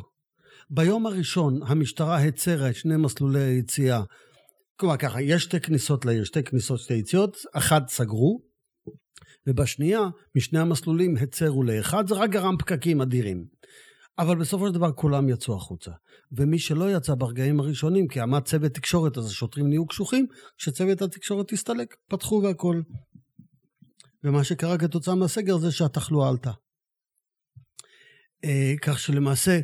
[0.70, 4.04] ביום הראשון המשטרה הצרה את שני מסלולי היציאה.
[4.76, 8.42] כלומר ככה, יש שתי כניסות לעיר, שתי כניסות, שתי יציאות, אחת סגרו,
[9.48, 10.00] ובשנייה,
[10.36, 13.46] משני המסלולים הצרו לאחד, זה רק גרם פקקים אדירים.
[14.20, 15.92] אבל בסופו של דבר כולם יצאו החוצה.
[16.32, 21.52] ומי שלא יצא ברגעים הראשונים, כי עמד צוות תקשורת, אז השוטרים נהיו קשוחים, כשצוות התקשורת
[21.52, 22.82] הסתלק, פתחו והכל.
[24.24, 26.52] ומה שקרה כתוצאה מהסגר זה שהתחלואה עלתה.
[28.44, 29.60] אה, כך שלמעשה,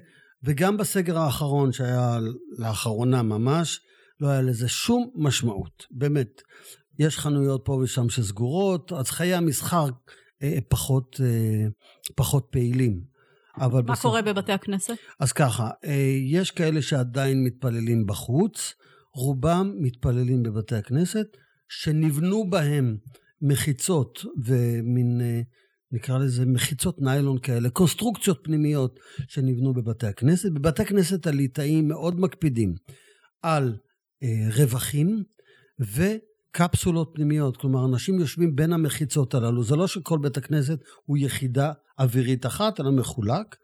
[0.46, 2.20] וגם בסגר האחרון שהיה
[2.58, 3.80] לאחרונה ממש,
[4.20, 6.42] לא היה לזה שום משמעות, באמת.
[7.00, 9.90] יש חנויות פה ושם שסגורות, אז חיי המסחר
[10.44, 11.68] אה, פחות, אה,
[12.16, 13.02] פחות פעילים.
[13.58, 14.02] אבל מה בסוף...
[14.02, 14.94] קורה בבתי הכנסת?
[15.20, 18.74] אז ככה, אה, יש כאלה שעדיין מתפללים בחוץ,
[19.16, 21.28] רובם מתפללים בבתי הכנסת,
[21.70, 22.98] שנבנו בהם
[23.42, 25.42] מחיצות ומין, אה,
[25.96, 30.52] נקרא לזה מחיצות ניילון כאלה, קונסטרוקציות פנימיות שנבנו בבתי הכנסת.
[30.52, 32.76] בבתי הכנסת הליטאים מאוד מקפידים
[33.42, 33.78] על
[34.24, 35.24] אה, רווחים
[35.80, 41.72] וקפסולות פנימיות, כלומר אנשים יושבים בין המחיצות הללו, זה לא שכל בית הכנסת הוא יחידה
[42.00, 43.56] אווירית אחת, אלא מחולק,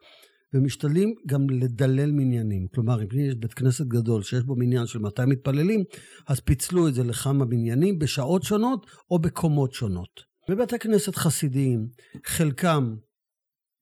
[0.53, 2.67] ומשתדלים גם לדלל מניינים.
[2.73, 5.83] כלומר, אם יש בית כנסת גדול שיש בו מניין של 200 מתפללים,
[6.27, 10.30] אז פיצלו את זה לכמה בניינים בשעות שונות או בקומות שונות.
[10.49, 11.87] בבתי כנסת חסידיים,
[12.25, 12.95] חלקם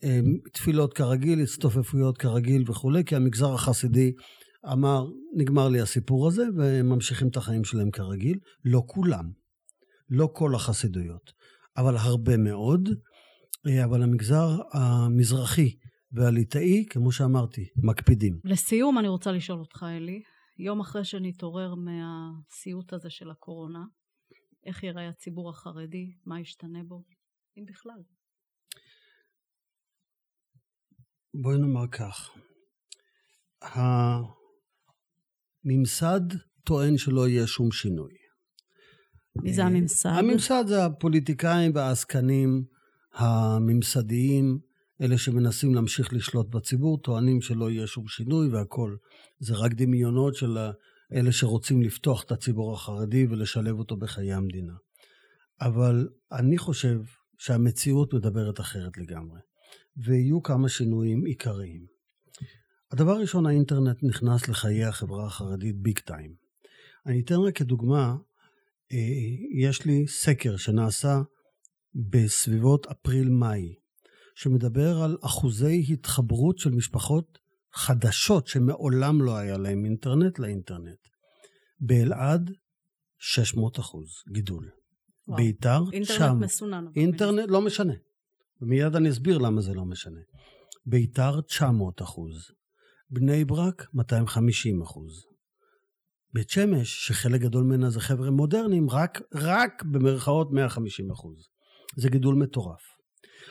[0.04, 0.20] אה,
[0.54, 4.14] תפילות כרגיל, הצטופפויות כרגיל וכולי, כי המגזר החסידי
[4.72, 8.38] אמר, נגמר לי הסיפור הזה, והם ממשיכים את החיים שלהם כרגיל.
[8.66, 9.32] לא כולם,
[10.10, 11.32] לא כל החסידויות,
[11.78, 12.90] אבל הרבה מאוד.
[13.68, 15.76] אה, אבל המגזר המזרחי
[16.12, 18.40] והליטאי, כמו שאמרתי, מקפידים.
[18.44, 20.22] לסיום, אני רוצה לשאול אותך, אלי,
[20.58, 23.84] יום אחרי שנתעורר מהסיוט הזה של הקורונה,
[24.66, 26.12] איך ייראה הציבור החרדי?
[26.26, 27.04] מה ישתנה בו,
[27.58, 28.04] אם בכלל?
[31.34, 32.38] בואי נאמר כך,
[35.66, 36.22] הממסד
[36.64, 38.14] טוען שלא יהיה שום שינוי.
[39.36, 40.10] מי זה הממסד?
[40.10, 42.66] הממסד זה הפוליטיקאים והעסקנים
[43.14, 44.60] הממסדיים,
[45.02, 48.98] אלה שמנסים להמשיך לשלוט בציבור, טוענים שלא יהיה שום שינוי והכול.
[49.40, 50.58] זה רק דמיונות של
[51.14, 54.74] אלה שרוצים לפתוח את הציבור החרדי ולשלב אותו בחיי המדינה.
[55.62, 57.00] אבל אני חושב
[57.38, 59.40] שהמציאות מדברת אחרת לגמרי,
[59.98, 61.86] ויהיו כמה שינויים עיקריים.
[62.92, 66.36] הדבר הראשון, האינטרנט נכנס לחיי החברה החרדית ביג טיים.
[67.06, 68.16] אני אתן רק כדוגמה,
[69.62, 71.22] יש לי סקר שנעשה
[72.10, 73.76] בסביבות אפריל-מאי,
[74.36, 77.39] שמדבר על אחוזי התחברות של משפחות
[77.74, 81.00] חדשות שמעולם לא היה להם אינטרנט לאינטרנט.
[81.80, 82.52] באלעד,
[83.20, 84.70] 600 אחוז גידול.
[85.28, 85.38] וואו.
[85.38, 86.40] ביתר, אינטרנט שם.
[86.40, 86.86] מסונן.
[86.88, 87.94] אבל אינטרנט, לא משנה.
[88.62, 90.20] ומיד אני אסביר למה זה לא משנה.
[90.86, 92.52] ביתר, 900 אחוז.
[93.10, 95.26] בני ברק, 250 אחוז.
[96.34, 101.48] בית שמש, שחלק גדול ממנה זה חבר'ה מודרניים, רק, רק במרכאות 150 אחוז.
[101.98, 102.82] זה גידול מטורף.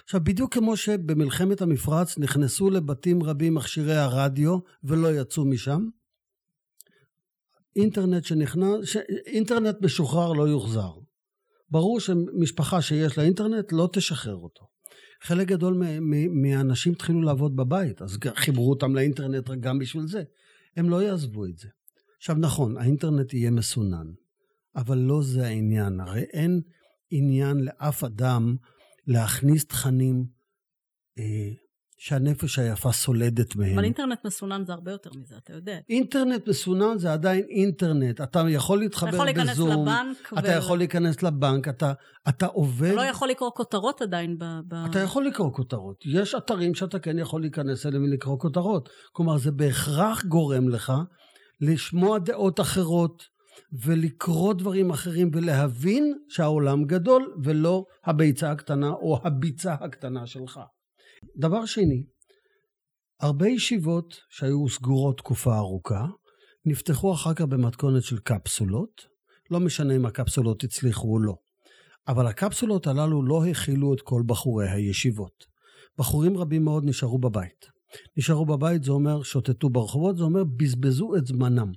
[0.04, 5.88] עכשיו, בדיוק כמו שבמלחמת המפרץ נכנסו לבתים רבים מכשירי הרדיו ולא יצאו משם,
[7.76, 8.96] אינטרנט שנכנס.
[9.26, 10.92] אינטרנט משוחרר לא יוחזר.
[11.70, 14.66] ברור שמשפחה שיש לה אינטרנט לא תשחרר אותו.
[15.22, 15.82] חלק גדול
[16.30, 20.22] מהאנשים התחילו לעבוד בבית, אז חיברו אותם לאינטרנט גם בשביל זה.
[20.76, 21.68] הם לא יעזבו את זה.
[22.18, 24.06] עכשיו נכון, האינטרנט יהיה מסונן,
[24.76, 26.00] אבל לא זה העניין.
[26.00, 26.60] הרי אין
[27.10, 28.56] עניין לאף אדם
[29.08, 30.26] להכניס תכנים
[31.18, 31.24] אה,
[31.98, 33.72] שהנפש היפה סולדת מהם.
[33.72, 35.78] אבל אינטרנט מסונן זה הרבה יותר מזה, אתה יודע.
[35.88, 38.20] אינטרנט מסונן זה עדיין אינטרנט.
[38.20, 39.22] אתה יכול להתחבר בזום.
[39.22, 40.32] אתה יכול להיכנס בזום, לבנק.
[40.38, 40.58] אתה ו...
[40.58, 41.92] יכול להיכנס לבנק, אתה,
[42.28, 42.86] אתה עובד...
[42.86, 44.44] אתה לא יכול לקרוא כותרות עדיין ב...
[44.68, 44.74] ב...
[44.90, 46.04] אתה יכול לקרוא כותרות.
[46.06, 48.88] יש אתרים שאתה כן יכול להיכנס אליהם ולקרוא כותרות.
[49.12, 50.92] כלומר, זה בהכרח גורם לך
[51.60, 53.22] לשמוע דעות אחרות,
[53.72, 60.60] ולקרוא דברים אחרים ולהבין שהעולם גדול ולא הביצה הקטנה או הביצה הקטנה שלך.
[61.36, 62.02] דבר שני,
[63.20, 66.06] הרבה ישיבות שהיו סגורות תקופה ארוכה,
[66.64, 69.06] נפתחו אחר כך במתכונת של קפסולות,
[69.50, 71.34] לא משנה אם הקפסולות הצליחו או לא.
[72.08, 75.44] אבל הקפסולות הללו לא הכילו את כל בחורי הישיבות.
[75.98, 77.66] בחורים רבים מאוד נשארו בבית.
[78.16, 81.72] נשארו בבית זה אומר שוטטו ברחובות, זה אומר בזבזו את זמנם.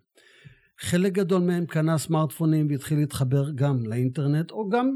[0.81, 4.93] חלק גדול מהם קנה סמארטפונים והתחיל להתחבר גם לאינטרנט, או גם,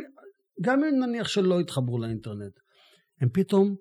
[0.62, 2.54] גם אם נניח שלא התחברו לאינטרנט.
[3.22, 3.76] הם פתאום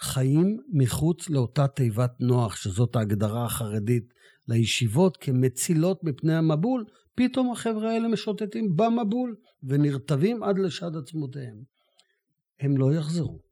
[0.00, 4.04] חיים מחוץ לאותה תיבת נוח, שזאת ההגדרה החרדית
[4.48, 6.84] לישיבות כמצילות מפני המבול,
[7.16, 11.62] פתאום החבר'ה האלה משוטטים במבול ונרטבים עד לשד עצמותיהם.
[12.60, 13.49] הם לא יחזרו.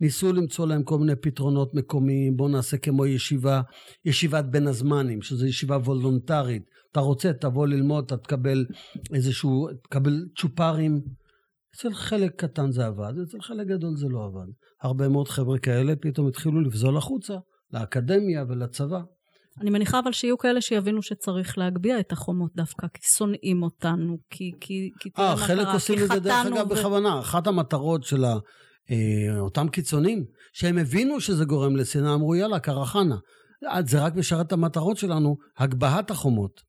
[0.00, 3.60] ניסו למצוא להם כל מיני פתרונות מקומיים, בואו נעשה כמו ישיבה,
[4.04, 6.62] ישיבת בין הזמנים, שזו ישיבה וולונטרית.
[6.92, 8.66] אתה רוצה, תבוא ללמוד, אתה תקבל
[9.14, 11.00] איזשהו, תקבל צ'ופרים.
[11.76, 14.52] אצל חלק קטן זה עבד, אצל חלק גדול זה לא עבד.
[14.82, 17.34] הרבה מאוד חבר'ה כאלה פתאום התחילו לבזול החוצה,
[17.72, 19.00] לאקדמיה ולצבא.
[19.60, 24.52] אני מניחה אבל שיהיו כאלה שיבינו שצריך להגביה את החומות דווקא, כי שונאים אותנו, כי,
[24.60, 26.74] כי, כי מה קרה, חלק עושים את זה דרך אגב ו...
[26.74, 27.20] בכוונה.
[27.20, 28.28] אחת המטרות של ה...
[28.28, 28.38] אה,
[29.38, 33.16] אותם קיצונים, שהם הבינו שזה גורם לשנאה, אמרו יאללה, קרחנה.
[33.86, 36.62] זה רק משרת את המטרות שלנו, הגבהת החומות.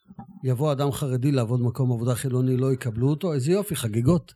[0.43, 4.33] יבוא אדם חרדי לעבוד במקום עבודה חילוני, לא יקבלו אותו, איזה יופי, חגיגות.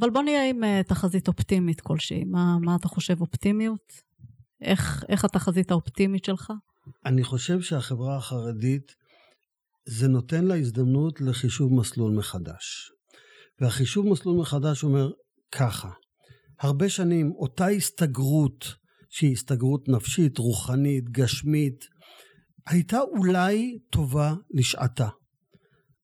[0.00, 2.24] אבל בוא נהיה עם uh, תחזית אופטימית כלשהי.
[2.24, 3.92] מה, מה אתה חושב, אופטימיות?
[4.60, 6.52] איך, איך התחזית האופטימית שלך?
[7.06, 8.94] אני חושב שהחברה החרדית
[9.86, 12.92] זה נותן לה הזדמנות לחישוב מסלול מחדש.
[13.60, 15.10] והחישוב מסלול מחדש אומר
[15.52, 15.90] ככה,
[16.60, 18.74] הרבה שנים אותה הסתגרות
[19.10, 21.84] שהיא הסתגרות נפשית, רוחנית, גשמית,
[22.66, 25.08] הייתה אולי טובה לשעתה.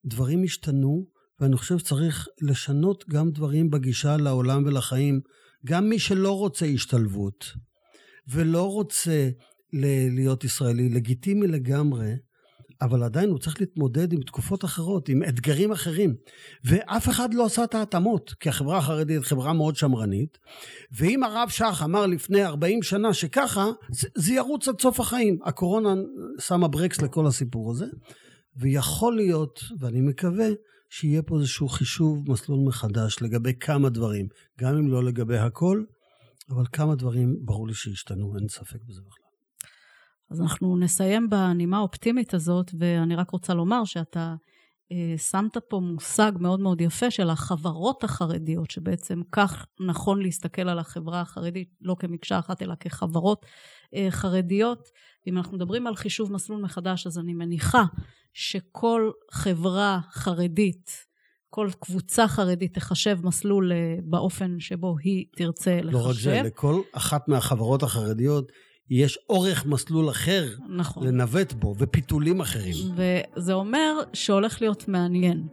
[0.04, 1.06] דברים השתנו,
[1.40, 5.20] ואני חושב שצריך לשנות גם דברים בגישה לעולם ולחיים.
[5.66, 7.44] גם מי שלא רוצה השתלבות
[8.28, 9.30] ולא רוצה
[9.72, 12.14] להיות ישראלי, לגיטימי לגמרי,
[12.80, 16.14] אבל עדיין הוא צריך להתמודד עם תקופות אחרות, עם אתגרים אחרים.
[16.64, 20.38] ואף אחד לא עשה את ההתאמות, כי החברה החרדית חברה מאוד שמרנית,
[20.92, 23.66] ואם הרב שך אמר לפני 40 שנה שככה,
[24.14, 25.38] זה ירוץ עד סוף החיים.
[25.44, 25.94] הקורונה
[26.40, 27.86] שמה ברקס לכל הסיפור הזה,
[28.56, 30.48] ויכול להיות, ואני מקווה,
[30.90, 34.28] שיהיה פה איזשהו חישוב מסלול מחדש לגבי כמה דברים,
[34.60, 35.82] גם אם לא לגבי הכל,
[36.50, 39.17] אבל כמה דברים ברור לי שהשתנו, אין ספק בזה בכלל.
[40.30, 44.34] אז אנחנו נסיים בנימה האופטימית הזאת, ואני רק רוצה לומר שאתה
[44.92, 50.78] אה, שמת פה מושג מאוד מאוד יפה של החברות החרדיות, שבעצם כך נכון להסתכל על
[50.78, 53.46] החברה החרדית, לא כמקשה אחת, אלא כחברות
[53.94, 54.88] אה, חרדיות.
[55.26, 57.84] אם אנחנו מדברים על חישוב מסלול מחדש, אז אני מניחה
[58.32, 60.90] שכל חברה חרדית,
[61.50, 65.98] כל קבוצה חרדית תחשב מסלול אה, באופן שבו היא תרצה לחשב.
[65.98, 68.52] לא רק זה, לכל אחת מהחברות החרדיות
[68.91, 71.07] יש אורך מסלול אחר נכון.
[71.07, 72.74] לנווט בו, ופיתולים אחרים.
[72.95, 75.47] וזה אומר שהולך להיות מעניין.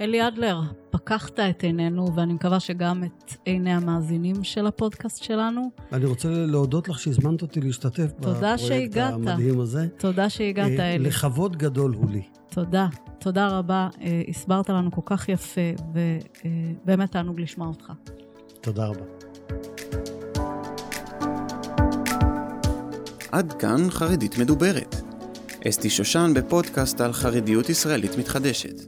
[0.00, 0.60] אלי אדלר,
[0.90, 5.70] פקחת את עינינו, ואני מקווה שגם את עיני המאזינים של הפודקאסט שלנו.
[5.92, 9.14] אני רוצה להודות לך שהזמנת אותי להשתתף בפרויקט שהגעת.
[9.14, 9.88] המדהים הזה.
[9.98, 11.04] תודה שהגעת, אה, אלי.
[11.04, 12.22] לכבוד גדול הוא לי.
[12.50, 12.88] תודה.
[13.20, 13.88] תודה רבה.
[14.00, 15.60] אה, הסברת לנו כל כך יפה,
[16.84, 17.92] ובאמת תענוג לשמוע אותך.
[18.60, 19.21] תודה רבה.
[23.32, 24.96] עד כאן חרדית מדוברת.
[25.68, 28.80] אסתי שושן בפודקאסט על חרדיות ישראלית מתחדשת.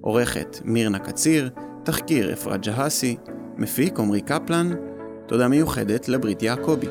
[0.00, 1.50] עורכת מירנה קציר,
[1.84, 3.16] תחקיר אפרת ג'הסי,
[3.56, 4.70] מפיק עמרי קפלן,
[5.26, 6.86] תודה מיוחדת לברית יעקבי.